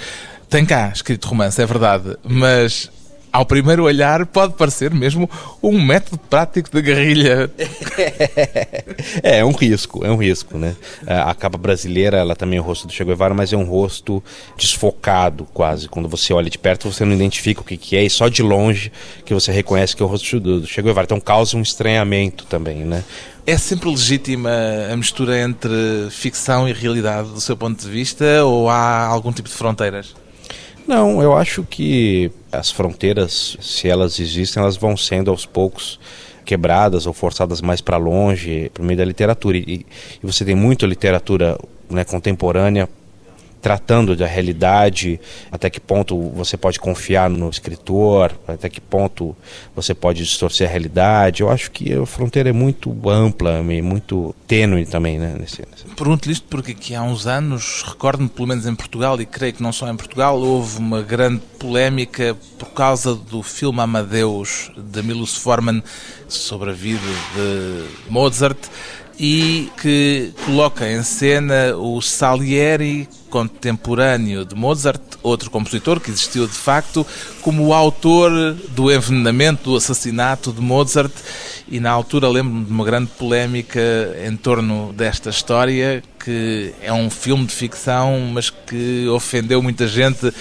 tem 0.50 0.66
cá 0.66 0.92
escrito 0.94 1.28
romance, 1.28 1.62
é 1.62 1.66
verdade, 1.66 2.18
mas 2.24 2.92
ao 3.32 3.46
primeiro 3.46 3.84
olhar, 3.84 4.26
pode 4.26 4.54
parecer 4.54 4.92
mesmo 4.92 5.30
um 5.64 5.82
método 5.82 6.18
prático 6.18 6.70
de 6.70 6.82
guerrilha. 6.82 7.50
é, 9.24 9.40
é 9.40 9.46
um 9.46 9.52
risco, 9.52 10.06
é 10.06 10.12
um 10.12 10.18
risco, 10.18 10.58
né? 10.58 10.76
A 11.08 11.34
capa 11.34 11.58
brasileira, 11.58 12.18
ela 12.18 12.36
também 12.36 12.58
é 12.58 12.62
o 12.62 12.66
rosto 12.66 12.88
do 12.88 12.94
Che 12.94 13.06
Guevara, 13.06 13.34
mas 13.34 13.54
é 13.54 13.58
um 13.58 13.64
rosto 13.64 14.24
desfocado 14.58 15.48
quase. 15.54 15.88
Quando 15.88 16.10
você 16.10 16.34
olha 16.34 16.50
de 16.50 16.58
perto, 16.58 16.92
você 16.92 17.06
não 17.06 17.14
identifica 17.14 17.62
o 17.62 17.64
que, 17.64 17.78
que 17.78 17.96
é, 17.96 18.04
e 18.04 18.10
só 18.10 18.28
de 18.28 18.44
longe 18.44 18.92
que 19.24 19.34
você 19.34 19.52
reconhece 19.52 19.96
que 19.96 20.04
é 20.04 20.06
o 20.06 20.10
rosto 20.10 20.40
do 20.40 20.68
Che 20.68 20.82
Guevara. 20.82 21.06
Então 21.06 21.20
causa 21.20 21.56
um 21.56 21.62
estranhamento 21.62 22.46
também, 22.46 22.84
né? 22.84 23.04
É 23.46 23.58
sempre 23.58 23.90
legítima 23.90 24.52
a 24.92 24.96
mistura 24.96 25.40
entre 25.40 25.72
ficção 26.12 26.70
e 26.70 26.74
realidade, 26.74 27.30
do 27.30 27.42
seu 27.42 27.58
ponto 27.58 27.82
de 27.82 27.90
vista, 27.90 28.44
ou 28.44 28.70
há 28.70 29.06
algum 29.08 29.32
tipo 29.32 29.50
de 29.50 29.56
fronteiras? 29.56 30.14
Não, 30.88 31.22
eu 31.22 31.36
acho 31.36 31.64
que 31.64 32.32
as 32.52 32.72
fronteiras, 32.72 33.58
se 33.62 33.88
elas 33.88 34.20
existem, 34.20 34.62
elas 34.62 34.78
vão 34.78 34.98
sendo 34.98 35.32
aos 35.32 35.46
poucos 35.46 36.00
quebradas 36.44 37.06
ou 37.06 37.14
forçadas 37.14 37.62
mais 37.62 37.82
para 37.82 37.98
longe 37.98 38.70
por 38.74 38.84
meio 38.84 38.98
da 38.98 39.06
literatura. 39.06 39.58
E, 39.58 39.86
e, 40.22 40.26
você 40.26 40.44
tem 40.44 40.56
muita 40.56 40.86
literatura 40.86 41.58
né, 41.90 42.04
contemporânea 42.04 42.90
tratando 43.62 44.16
da 44.16 44.26
realidade, 44.26 45.20
até 45.52 45.70
que 45.70 45.80
ponto 45.80 46.18
você 46.32 46.58
pode 46.58 46.80
confiar 46.80 47.30
no 47.30 47.50
escritor, 47.50 48.34
até 48.48 48.68
que 48.70 48.82
ponto 48.82 49.36
você 49.76 49.94
pode 49.94 50.24
distorcer 50.24 50.68
a 50.68 50.72
realidade. 50.72 51.42
Eu 51.42 51.50
acho 51.50 51.70
que 51.70 51.94
a 51.94 52.06
fronteira 52.06 52.50
é 52.50 52.54
muito 52.54 52.92
ampla 53.08 53.60
e 53.60 53.82
muito 53.82 54.36
tênue 54.48 54.86
também, 54.86 55.20
né? 55.20 55.36
Nesse, 55.40 55.62
nesse... 55.70 55.86
Pergunto-lhe 55.96 56.34
isto 56.34 56.48
porque 56.50 56.96
há 56.96 57.04
uns 57.04 57.28
anos, 57.28 57.84
recordo-me 57.88 58.30
pelo 58.30 58.48
menos 58.48 58.66
em 58.66 58.74
Portugal, 58.74 59.22
e 59.22 59.26
creio 59.26 59.54
que 59.54 59.62
não 59.62 59.72
só 59.72 59.88
em 59.88 59.96
Portugal, 59.96 60.40
houve 60.40 60.80
uma 60.80 61.02
grande 61.02 61.42
polémica 61.60 62.36
por 62.58 62.70
causa 62.72 63.14
do 63.14 63.44
filme 63.44 63.80
Amadeus, 63.80 64.72
de 64.76 65.04
Milos 65.04 65.38
Forman, 65.38 65.84
sobre 66.28 66.72
a 66.72 66.74
vida 66.74 67.02
de 67.36 68.12
Mozart, 68.12 68.58
e 69.20 69.70
que 69.80 70.34
coloca 70.46 70.90
em 70.90 71.04
cena 71.04 71.76
o 71.76 72.02
Salieri 72.02 73.08
contemporâneo 73.32 74.46
de 74.46 74.54
Mozart, 74.54 75.02
outro 75.24 75.50
compositor 75.50 76.00
que 76.00 76.12
existiu 76.12 76.46
de 76.46 76.54
facto, 76.54 77.08
como 77.42 77.74
autor 77.74 78.30
do 78.70 78.92
envenenamento, 78.92 79.72
do 79.72 79.76
assassinato 79.78 80.52
de 80.52 80.62
Mozart 80.62 81.14
E 81.68 81.80
na 81.80 81.90
altura 81.90 82.28
lembro-me 82.28 82.66
de 82.66 82.72
uma 82.72 82.84
grande 82.84 83.10
polémica 83.18 83.82
em 84.28 84.36
torno 84.36 84.92
desta 84.94 85.30
história, 85.30 86.04
que 86.24 86.74
é 86.82 86.92
um 86.92 87.10
filme 87.10 87.46
de 87.46 87.54
ficção, 87.54 88.20
mas 88.34 88.50
que 88.50 89.08
ofendeu 89.08 89.64
muita 89.64 89.88
gente 89.88 90.32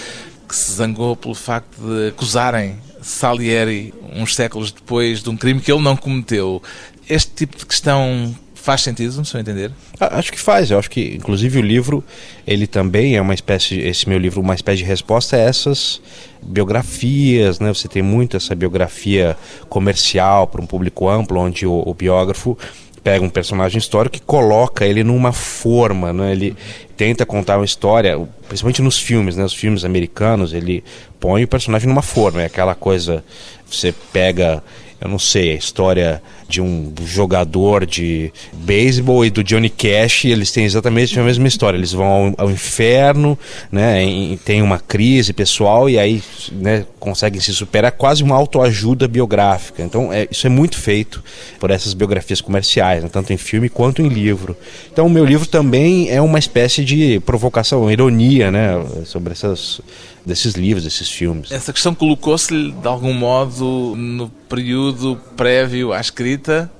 que 0.47 0.55
se 0.55 0.73
zangou 0.73 1.15
pelo 1.15 1.33
facto 1.33 1.77
de 1.79 2.09
acusarem 2.09 2.77
Salieri 3.01 3.93
uns 4.13 4.35
séculos 4.35 4.71
depois 4.71 5.23
de 5.23 5.29
um 5.29 5.37
crime 5.37 5.61
que 5.61 5.71
ele 5.71 5.81
não 5.81 5.95
cometeu. 5.95 6.61
Este 7.09 7.31
tipo 7.31 7.57
de 7.57 7.65
questão 7.65 8.35
Faz 8.61 8.81
sentido, 8.81 9.17
não 9.17 9.25
sei 9.25 9.41
entender? 9.41 9.71
Acho 9.99 10.31
que 10.31 10.39
faz. 10.39 10.69
Eu 10.69 10.77
acho 10.77 10.89
que, 10.89 11.15
inclusive, 11.15 11.57
o 11.57 11.61
livro, 11.63 12.03
ele 12.45 12.67
também 12.67 13.15
é 13.15 13.21
uma 13.21 13.33
espécie, 13.33 13.79
esse 13.79 14.07
meu 14.07 14.19
livro, 14.19 14.39
uma 14.39 14.53
espécie 14.53 14.77
de 14.77 14.83
resposta 14.83 15.35
a 15.35 15.39
essas 15.39 15.99
biografias, 16.43 17.59
né? 17.59 17.73
Você 17.73 17.87
tem 17.87 18.03
muito 18.03 18.37
essa 18.37 18.53
biografia 18.53 19.35
comercial 19.67 20.45
para 20.45 20.61
um 20.61 20.67
público 20.67 21.09
amplo, 21.09 21.39
onde 21.39 21.65
o, 21.65 21.81
o 21.83 21.93
biógrafo 21.95 22.55
pega 23.03 23.25
um 23.25 23.29
personagem 23.29 23.79
histórico 23.79 24.17
e 24.17 24.19
coloca 24.19 24.85
ele 24.85 25.03
numa 25.03 25.31
forma, 25.31 26.13
né? 26.13 26.31
Ele 26.31 26.55
tenta 26.95 27.25
contar 27.25 27.57
uma 27.57 27.65
história, 27.65 28.15
principalmente 28.47 28.83
nos 28.83 28.99
filmes, 28.99 29.35
né? 29.35 29.43
Os 29.43 29.55
filmes 29.55 29.83
americanos, 29.83 30.53
ele 30.53 30.83
põe 31.19 31.43
o 31.43 31.47
personagem 31.47 31.87
numa 31.87 32.03
forma, 32.03 32.43
é 32.43 32.45
aquela 32.45 32.75
coisa, 32.75 33.23
você 33.65 33.91
pega 34.13 34.63
eu 35.01 35.09
não 35.09 35.17
sei, 35.17 35.51
a 35.51 35.55
história 35.55 36.21
de 36.47 36.61
um 36.61 36.93
jogador 37.05 37.87
de 37.87 38.31
beisebol 38.53 39.25
e 39.25 39.31
do 39.31 39.43
Johnny 39.43 39.69
Cash, 39.69 40.25
eles 40.25 40.51
têm 40.51 40.63
exatamente 40.63 41.19
a 41.19 41.23
mesma 41.23 41.47
história. 41.47 41.75
Eles 41.75 41.91
vão 41.91 42.05
ao, 42.37 42.45
ao 42.45 42.51
inferno, 42.51 43.39
né, 43.71 44.05
e 44.05 44.37
tem 44.37 44.61
uma 44.61 44.77
crise 44.77 45.33
pessoal 45.33 45.89
e 45.89 45.97
aí 45.97 46.21
né, 46.51 46.85
conseguem 46.99 47.41
se 47.41 47.51
superar, 47.51 47.91
quase 47.93 48.21
uma 48.21 48.35
autoajuda 48.35 49.07
biográfica. 49.07 49.81
Então, 49.81 50.13
é, 50.13 50.27
isso 50.29 50.45
é 50.45 50.49
muito 50.49 50.77
feito 50.77 51.23
por 51.59 51.71
essas 51.71 51.95
biografias 51.95 52.39
comerciais, 52.39 53.01
né, 53.01 53.09
tanto 53.11 53.33
em 53.33 53.37
filme 53.37 53.69
quanto 53.69 54.03
em 54.03 54.07
livro. 54.07 54.55
Então, 54.91 55.07
o 55.07 55.09
meu 55.09 55.25
livro 55.25 55.47
também 55.47 56.11
é 56.11 56.21
uma 56.21 56.37
espécie 56.37 56.85
de 56.85 57.19
provocação, 57.21 57.89
ironia, 57.89 58.51
né, 58.51 58.73
sobre 59.05 59.33
essas 59.33 59.81
desses 60.25 60.53
livros, 60.53 60.83
desses 60.83 61.09
filmes. 61.09 61.51
Essa 61.51 61.73
questão 61.73 61.93
colocou-se 61.95 62.71
de 62.71 62.87
algum 62.87 63.13
modo 63.13 63.95
no 63.95 64.29
período 64.49 65.19
prévio 65.35 65.93
à 65.93 65.99
escrita? 65.99 66.71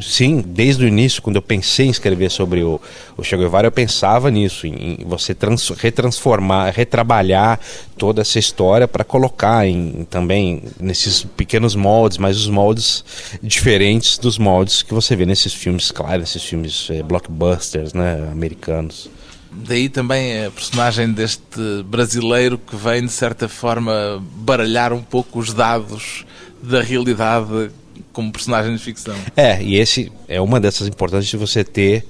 Sim, 0.00 0.42
desde 0.46 0.84
o 0.84 0.88
início, 0.88 1.22
quando 1.22 1.36
eu 1.36 1.42
pensei 1.42 1.86
em 1.86 1.90
escrever 1.90 2.30
sobre 2.30 2.62
o, 2.62 2.80
o 3.16 3.22
Che 3.22 3.36
Guevara, 3.36 3.66
eu 3.66 3.72
pensava 3.72 4.30
nisso, 4.30 4.66
em, 4.66 4.98
em 5.00 5.04
você 5.04 5.34
trans, 5.34 5.70
retransformar, 5.70 6.72
retrabalhar 6.74 7.58
toda 7.96 8.20
essa 8.20 8.38
história 8.38 8.86
para 8.86 9.04
colocar 9.04 9.66
em, 9.66 10.06
também 10.08 10.62
nesses 10.78 11.24
pequenos 11.24 11.74
moldes, 11.74 12.18
mas 12.18 12.36
os 12.36 12.48
moldes 12.48 13.04
diferentes 13.42 14.18
dos 14.18 14.38
moldes 14.38 14.82
que 14.82 14.94
você 14.94 15.16
vê 15.16 15.26
nesses 15.26 15.52
filmes, 15.52 15.90
claro, 15.90 16.20
nesses 16.20 16.42
filmes 16.42 16.88
eh, 16.90 17.02
blockbusters 17.02 17.92
né, 17.94 18.28
americanos. 18.30 19.08
Daí 19.56 19.88
também 19.88 20.44
a 20.44 20.50
personagem 20.50 21.12
deste 21.12 21.42
brasileiro 21.86 22.58
que 22.58 22.76
vem, 22.76 23.04
de 23.04 23.12
certa 23.12 23.48
forma, 23.48 24.22
baralhar 24.36 24.92
um 24.92 25.02
pouco 25.02 25.38
os 25.38 25.52
dados 25.54 26.24
da 26.62 26.82
realidade 26.82 27.70
como 28.12 28.32
personagem 28.32 28.74
de 28.74 28.82
ficção. 28.82 29.14
É, 29.36 29.62
e 29.62 29.76
esse 29.76 30.10
é 30.28 30.40
uma 30.40 30.60
dessas 30.60 30.88
importâncias 30.88 31.28
de 31.28 31.36
você 31.36 31.62
ter 31.62 32.04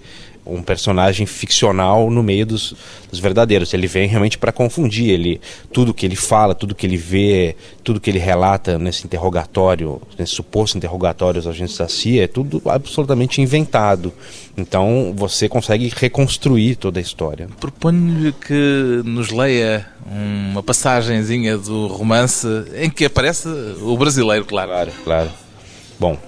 um 0.47 0.63
personagem 0.63 1.27
ficcional 1.27 2.11
no 2.11 2.23
meio 2.23 2.45
dos, 2.45 2.75
dos 3.11 3.19
verdadeiros. 3.19 3.73
Ele 3.73 3.87
vem 3.87 4.07
realmente 4.07 4.37
para 4.37 4.53
confundir. 4.53 5.11
Ele, 5.11 5.41
tudo 5.73 5.95
que 5.95 6.05
ele 6.05 6.17
fala, 6.17 6.55
tudo 6.55 6.75
que 6.75 6.87
ele 6.87 6.97
vê, 6.97 7.57
tudo 7.83 8.01
que 8.01 8.11
ele 8.11 8.19
relata 8.19 8.79
nesse 8.79 9.07
interrogatório, 9.07 10.01
nesse 10.19 10.33
suposto 10.33 10.77
interrogatório 10.77 11.39
aos 11.39 11.47
agentes 11.47 11.77
da 11.77 11.89
CIA, 11.89 12.25
é 12.25 12.27
tudo 12.27 12.63
absolutamente 12.67 13.41
inventado. 13.41 14.13
Então 14.57 15.15
você 15.17 15.49
consegue 15.49 15.91
reconstruir 15.95 16.77
toda 16.77 17.01
a 17.01 17.03
história. 17.03 17.49
Proponho-lhe 17.59 18.33
que 18.33 19.03
nos 19.05 19.31
leia 19.31 19.87
uma 20.07 20.63
passagenzinha 20.63 21.57
do 21.57 21.87
romance 21.87 22.47
em 22.75 22.91
que 22.91 23.07
aparece 23.07 23.49
o 23.49 23.97
brasileiro, 23.97 24.45
claro. 24.45 24.71
Claro, 24.71 24.93
claro. 25.05 25.31
Bom, 25.99 26.19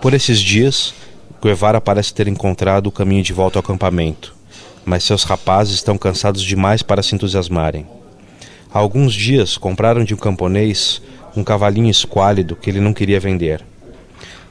por 0.00 0.14
esses 0.14 0.40
dias 0.40 0.94
Guevara 1.44 1.80
parece 1.80 2.14
ter 2.14 2.28
encontrado 2.28 2.86
o 2.86 2.92
caminho 2.92 3.24
de 3.24 3.32
volta 3.32 3.58
ao 3.58 3.64
acampamento, 3.64 4.32
mas 4.84 5.02
seus 5.02 5.24
rapazes 5.24 5.74
estão 5.74 5.98
cansados 5.98 6.40
demais 6.40 6.84
para 6.84 7.02
se 7.02 7.16
entusiasmarem. 7.16 7.84
Há 8.72 8.78
alguns 8.78 9.12
dias 9.12 9.58
compraram 9.58 10.04
de 10.04 10.14
um 10.14 10.16
camponês 10.16 11.02
um 11.34 11.42
cavalinho 11.42 11.90
esquálido 11.90 12.54
que 12.54 12.70
ele 12.70 12.78
não 12.78 12.94
queria 12.94 13.18
vender. 13.18 13.64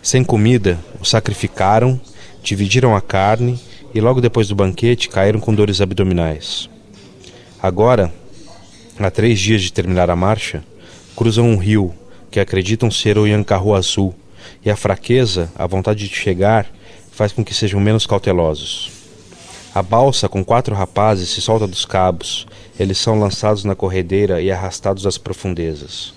Sem 0.02 0.22
comida, 0.22 0.78
o 1.00 1.06
sacrificaram, 1.06 1.98
dividiram 2.44 2.94
a 2.94 3.00
carne 3.00 3.58
e 3.94 4.02
logo 4.02 4.20
depois 4.20 4.50
do 4.50 4.56
banquete 4.56 5.08
caíram 5.08 5.40
com 5.40 5.56
dores 5.56 5.80
abdominais. 5.80 6.70
Agora, 7.62 8.12
há 9.00 9.10
três 9.10 9.40
dias 9.40 9.62
de 9.62 9.72
terminar 9.72 10.10
a 10.10 10.16
marcha, 10.16 10.62
cruzam 11.16 11.48
um 11.48 11.56
rio 11.56 11.94
que 12.30 12.40
acreditam 12.40 12.92
ser 12.92 13.18
o 13.18 13.26
Yancarro 13.26 13.76
Azul, 13.76 14.14
e 14.64 14.70
a 14.70 14.76
fraqueza, 14.76 15.52
a 15.56 15.66
vontade 15.66 16.08
de 16.08 16.16
chegar, 16.16 16.68
faz 17.22 17.32
com 17.32 17.46
que 17.46 17.54
sejam 17.54 17.80
menos 17.80 18.08
cautelosos. 18.08 18.90
A 19.76 19.84
balsa 19.84 20.28
com 20.28 20.44
quatro 20.44 20.74
rapazes 20.74 21.30
se 21.30 21.40
solta 21.40 21.68
dos 21.68 21.86
cabos. 21.86 22.48
Eles 22.80 22.98
são 22.98 23.20
lançados 23.20 23.64
na 23.64 23.76
corredeira 23.76 24.42
e 24.42 24.52
arrastados 24.52 25.06
às 25.06 25.20
profundezas. 25.20 26.16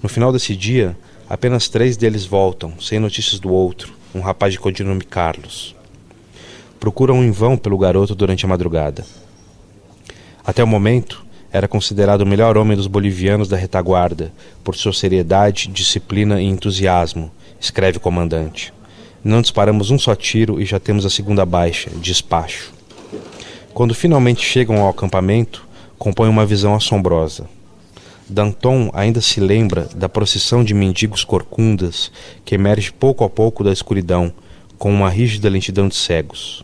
No 0.00 0.08
final 0.08 0.32
desse 0.32 0.54
dia, 0.54 0.96
apenas 1.28 1.68
três 1.68 1.96
deles 1.96 2.24
voltam, 2.24 2.72
sem 2.80 3.00
notícias 3.00 3.40
do 3.40 3.52
outro, 3.52 3.94
um 4.14 4.20
rapaz 4.20 4.52
de 4.52 4.60
codinome 4.60 5.02
Carlos. 5.02 5.74
Procuram 6.78 7.24
em 7.24 7.32
vão 7.32 7.56
pelo 7.56 7.76
garoto 7.76 8.14
durante 8.14 8.44
a 8.44 8.48
madrugada. 8.48 9.04
Até 10.46 10.62
o 10.62 10.68
momento, 10.68 11.26
era 11.52 11.66
considerado 11.66 12.20
o 12.20 12.26
melhor 12.26 12.56
homem 12.56 12.76
dos 12.76 12.86
bolivianos 12.86 13.48
da 13.48 13.56
retaguarda, 13.56 14.32
por 14.62 14.76
sua 14.76 14.92
seriedade, 14.92 15.66
disciplina 15.66 16.40
e 16.40 16.44
entusiasmo, 16.44 17.28
escreve 17.58 17.98
o 17.98 18.00
comandante. 18.00 18.72
Não 19.24 19.40
disparamos 19.40 19.90
um 19.90 19.98
só 19.98 20.14
tiro 20.14 20.60
e 20.60 20.66
já 20.66 20.78
temos 20.78 21.06
a 21.06 21.10
segunda 21.10 21.46
baixa, 21.46 21.88
despacho. 21.96 22.74
Quando 23.72 23.94
finalmente 23.94 24.44
chegam 24.44 24.82
ao 24.82 24.90
acampamento, 24.90 25.66
compõem 25.98 26.28
uma 26.28 26.44
visão 26.44 26.74
assombrosa. 26.74 27.48
Danton 28.28 28.90
ainda 28.92 29.22
se 29.22 29.40
lembra 29.40 29.88
da 29.96 30.10
procissão 30.10 30.62
de 30.62 30.74
mendigos 30.74 31.24
corcundas 31.24 32.12
que 32.44 32.54
emerge 32.54 32.92
pouco 32.92 33.24
a 33.24 33.30
pouco 33.30 33.64
da 33.64 33.72
escuridão, 33.72 34.30
com 34.76 34.92
uma 34.92 35.08
rígida 35.08 35.48
lentidão 35.48 35.88
de 35.88 35.96
cegos. 35.96 36.62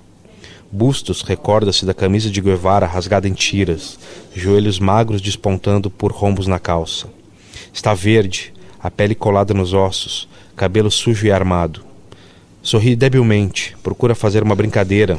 Bustos 0.70 1.23
recorda-se 1.23 1.87
da 1.87 1.94
camisa 1.94 2.29
de 2.29 2.42
Guevara 2.42 2.87
rasgada 2.87 3.27
em 3.27 3.33
tiras, 3.33 3.99
joelhos 4.37 4.79
magros 4.79 5.23
despontando 5.23 5.90
por 5.90 6.12
rombos 6.12 6.46
na 6.46 6.59
calça. 6.59 7.09
Está 7.73 7.94
verde, 7.94 8.53
a 8.79 8.90
pele 8.90 9.14
colada 9.14 9.55
nos 9.55 9.73
ossos, 9.73 10.29
cabelo 10.55 10.90
sujo 10.90 11.27
e 11.27 11.33
armado. 11.33 11.89
Sorri 12.62 12.94
debilmente, 12.94 13.75
procura 13.83 14.14
fazer 14.14 14.42
uma 14.42 14.55
brincadeira. 14.55 15.18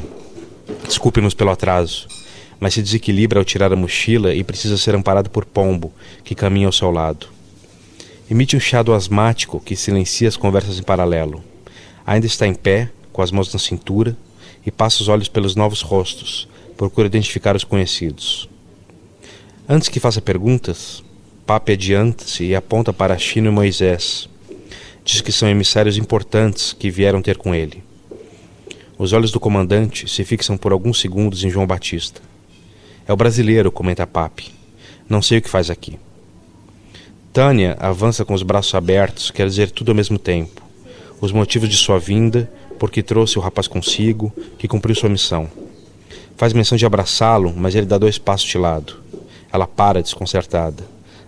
Desculpe-nos 0.86 1.34
pelo 1.34 1.50
atraso, 1.50 2.06
mas 2.60 2.74
se 2.74 2.82
desequilibra 2.82 3.40
ao 3.40 3.44
tirar 3.44 3.72
a 3.72 3.76
mochila 3.76 4.32
e 4.32 4.44
precisa 4.44 4.78
ser 4.78 4.94
amparado 4.94 5.28
por 5.28 5.44
Pombo, 5.44 5.92
que 6.22 6.36
caminha 6.36 6.66
ao 6.66 6.72
seu 6.72 6.92
lado. 6.92 7.26
Emite 8.30 8.56
um 8.56 8.60
chiado 8.60 8.94
asmático 8.94 9.58
que 9.58 9.74
silencia 9.74 10.28
as 10.28 10.36
conversas 10.36 10.78
em 10.78 10.82
paralelo. 10.82 11.42
Ainda 12.06 12.26
está 12.26 12.46
em 12.46 12.54
pé, 12.54 12.90
com 13.12 13.22
as 13.22 13.32
mãos 13.32 13.52
na 13.52 13.58
cintura, 13.58 14.16
e 14.64 14.70
passa 14.70 15.02
os 15.02 15.08
olhos 15.08 15.28
pelos 15.28 15.56
novos 15.56 15.82
rostos, 15.82 16.48
procura 16.76 17.08
identificar 17.08 17.56
os 17.56 17.64
conhecidos. 17.64 18.48
Antes 19.68 19.88
que 19.88 19.98
faça 19.98 20.20
perguntas, 20.20 21.02
Pape 21.44 21.72
adianta-se 21.72 22.44
e 22.44 22.54
aponta 22.54 22.92
para 22.92 23.18
Chino 23.18 23.48
e 23.48 23.52
Moisés, 23.52 24.28
diz 25.04 25.20
que 25.20 25.32
são 25.32 25.48
emissários 25.48 25.96
importantes 25.96 26.72
que 26.72 26.90
vieram 26.90 27.20
ter 27.20 27.36
com 27.36 27.54
ele. 27.54 27.82
Os 28.98 29.12
olhos 29.12 29.32
do 29.32 29.40
comandante 29.40 30.08
se 30.08 30.24
fixam 30.24 30.56
por 30.56 30.72
alguns 30.72 31.00
segundos 31.00 31.42
em 31.42 31.50
João 31.50 31.66
Batista. 31.66 32.20
É 33.06 33.12
o 33.12 33.16
brasileiro, 33.16 33.72
comenta 33.72 34.06
Pape. 34.06 34.54
Não 35.08 35.20
sei 35.20 35.38
o 35.38 35.42
que 35.42 35.50
faz 35.50 35.70
aqui. 35.70 35.98
Tânia 37.32 37.76
avança 37.80 38.24
com 38.24 38.34
os 38.34 38.42
braços 38.42 38.74
abertos, 38.74 39.30
quer 39.30 39.46
dizer 39.46 39.70
tudo 39.70 39.90
ao 39.90 39.94
mesmo 39.94 40.18
tempo. 40.18 40.62
Os 41.20 41.32
motivos 41.32 41.68
de 41.68 41.76
sua 41.76 41.98
vinda, 41.98 42.50
porque 42.78 43.02
trouxe 43.02 43.38
o 43.38 43.42
rapaz 43.42 43.66
consigo, 43.66 44.32
que 44.58 44.68
cumpriu 44.68 44.94
sua 44.94 45.08
missão. 45.08 45.48
Faz 46.36 46.52
menção 46.52 46.76
de 46.76 46.86
abraçá-lo, 46.86 47.52
mas 47.56 47.74
ele 47.74 47.86
dá 47.86 47.98
dois 47.98 48.18
passos 48.18 48.48
de 48.48 48.58
lado. 48.58 48.96
Ela 49.52 49.66
para, 49.66 50.02
desconcertada. 50.02 50.84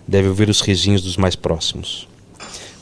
Deve 0.07 0.27
ouvir 0.29 0.49
os 0.49 0.61
risinhos 0.61 1.01
dos 1.01 1.17
mais 1.17 1.35
próximos. 1.35 2.07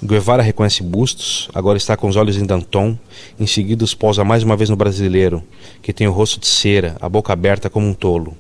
Guevara 0.02 0.42
reconhece 0.42 0.84
Bustos, 0.84 1.50
agora 1.54 1.78
está 1.78 1.96
com 1.96 2.08
os 2.08 2.16
olhos 2.16 2.38
em 2.38 2.46
Danton, 2.46 2.98
em 3.40 3.48
seguida 3.48 3.84
os 3.84 3.94
pousa 3.94 4.24
mais 4.24 4.44
uma 4.44 4.58
vez 4.58 4.70
no 4.70 4.76
brasileiro, 4.76 5.44
que 5.82 5.94
tem 5.94 6.08
o 6.08 6.12
rosto 6.12 6.40
de 6.40 6.48
cera, 6.48 6.98
a 7.00 7.08
boca 7.08 7.32
aberta 7.32 7.70
como 7.70 7.88
um 7.88 7.94
tolo. 7.94 8.38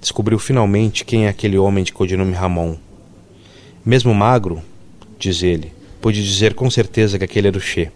Descobriu 0.00 0.38
finalmente 0.38 1.04
quem 1.04 1.26
é 1.26 1.28
aquele 1.28 1.58
homem 1.58 1.84
de 1.84 1.92
codinome 1.92 2.32
Ramon. 2.32 2.76
Mesmo 3.84 4.14
magro, 4.14 4.62
diz 5.18 5.42
ele, 5.42 5.72
Pude 6.04 6.22
dizer 6.22 6.52
com 6.52 6.70
certeza 6.70 7.16
que 7.16 7.24
aquele 7.24 7.48
era 7.48 7.56
o 7.56 7.60
Che. 7.60 7.90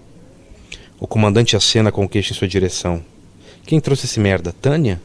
O 0.99 1.07
comandante 1.07 1.55
acena 1.55 1.93
com 1.93 2.07
o 2.07 2.09
queixo 2.09 2.33
em 2.33 2.35
sua 2.35 2.49
direção. 2.49 3.05
Quem 3.67 3.79
trouxe 3.79 4.07
esse 4.07 4.19
merda? 4.19 4.51
Tânia? 4.63 4.99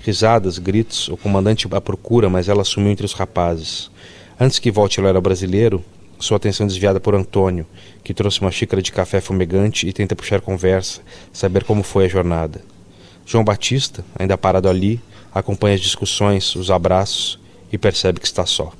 Risadas, 0.00 0.58
gritos, 0.58 1.08
o 1.08 1.16
comandante 1.16 1.68
a 1.70 1.80
procura, 1.80 2.28
mas 2.28 2.48
ela 2.48 2.64
sumiu 2.64 2.90
entre 2.90 3.06
os 3.06 3.12
rapazes. 3.12 3.92
Antes 4.40 4.58
que 4.58 4.72
volte 4.72 4.98
ela 4.98 5.08
era 5.08 5.20
brasileiro, 5.20 5.84
sua 6.18 6.36
atenção 6.36 6.66
desviada 6.66 7.00
por 7.00 7.14
Antônio, 7.14 7.66
que 8.02 8.14
trouxe 8.14 8.40
uma 8.40 8.50
xícara 8.50 8.82
de 8.82 8.92
café 8.92 9.20
fumegante 9.20 9.86
e 9.86 9.92
tenta 9.92 10.16
puxar 10.16 10.40
conversa, 10.40 11.00
saber 11.32 11.64
como 11.64 11.82
foi 11.82 12.06
a 12.06 12.08
jornada. 12.08 12.62
João 13.24 13.44
Batista, 13.44 14.04
ainda 14.18 14.38
parado 14.38 14.68
ali, 14.68 15.00
acompanha 15.34 15.74
as 15.74 15.80
discussões, 15.80 16.54
os 16.54 16.70
abraços 16.70 17.38
e 17.72 17.76
percebe 17.76 18.20
que 18.20 18.26
está 18.26 18.46
só 18.46 18.72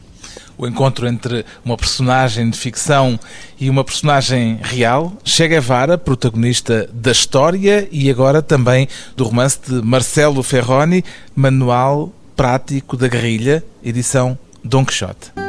o 0.59 0.66
encontro 0.66 1.07
entre 1.07 1.44
uma 1.64 1.77
personagem 1.77 2.49
de 2.49 2.59
ficção 2.59 3.18
e 3.59 3.68
uma 3.68 3.85
personagem 3.85 4.59
real. 4.62 5.12
Che 5.25 5.46
Guevara, 5.46 5.99
protagonista 5.99 6.88
da 6.92 7.12
história 7.12 7.87
e 7.90 8.11
agora 8.11 8.42
também 8.42 8.88
do 9.16 9.25
romance 9.25 9.59
de 9.66 9.83
Marcelo 9.83 10.42
Ferroni, 10.42 11.05
Manual 11.35 12.12
Prático 12.35 12.96
da 12.96 13.09
Guerrilha, 13.09 13.64
edição 13.83 14.38
Don 14.62 14.85
Quixote. 14.85 15.45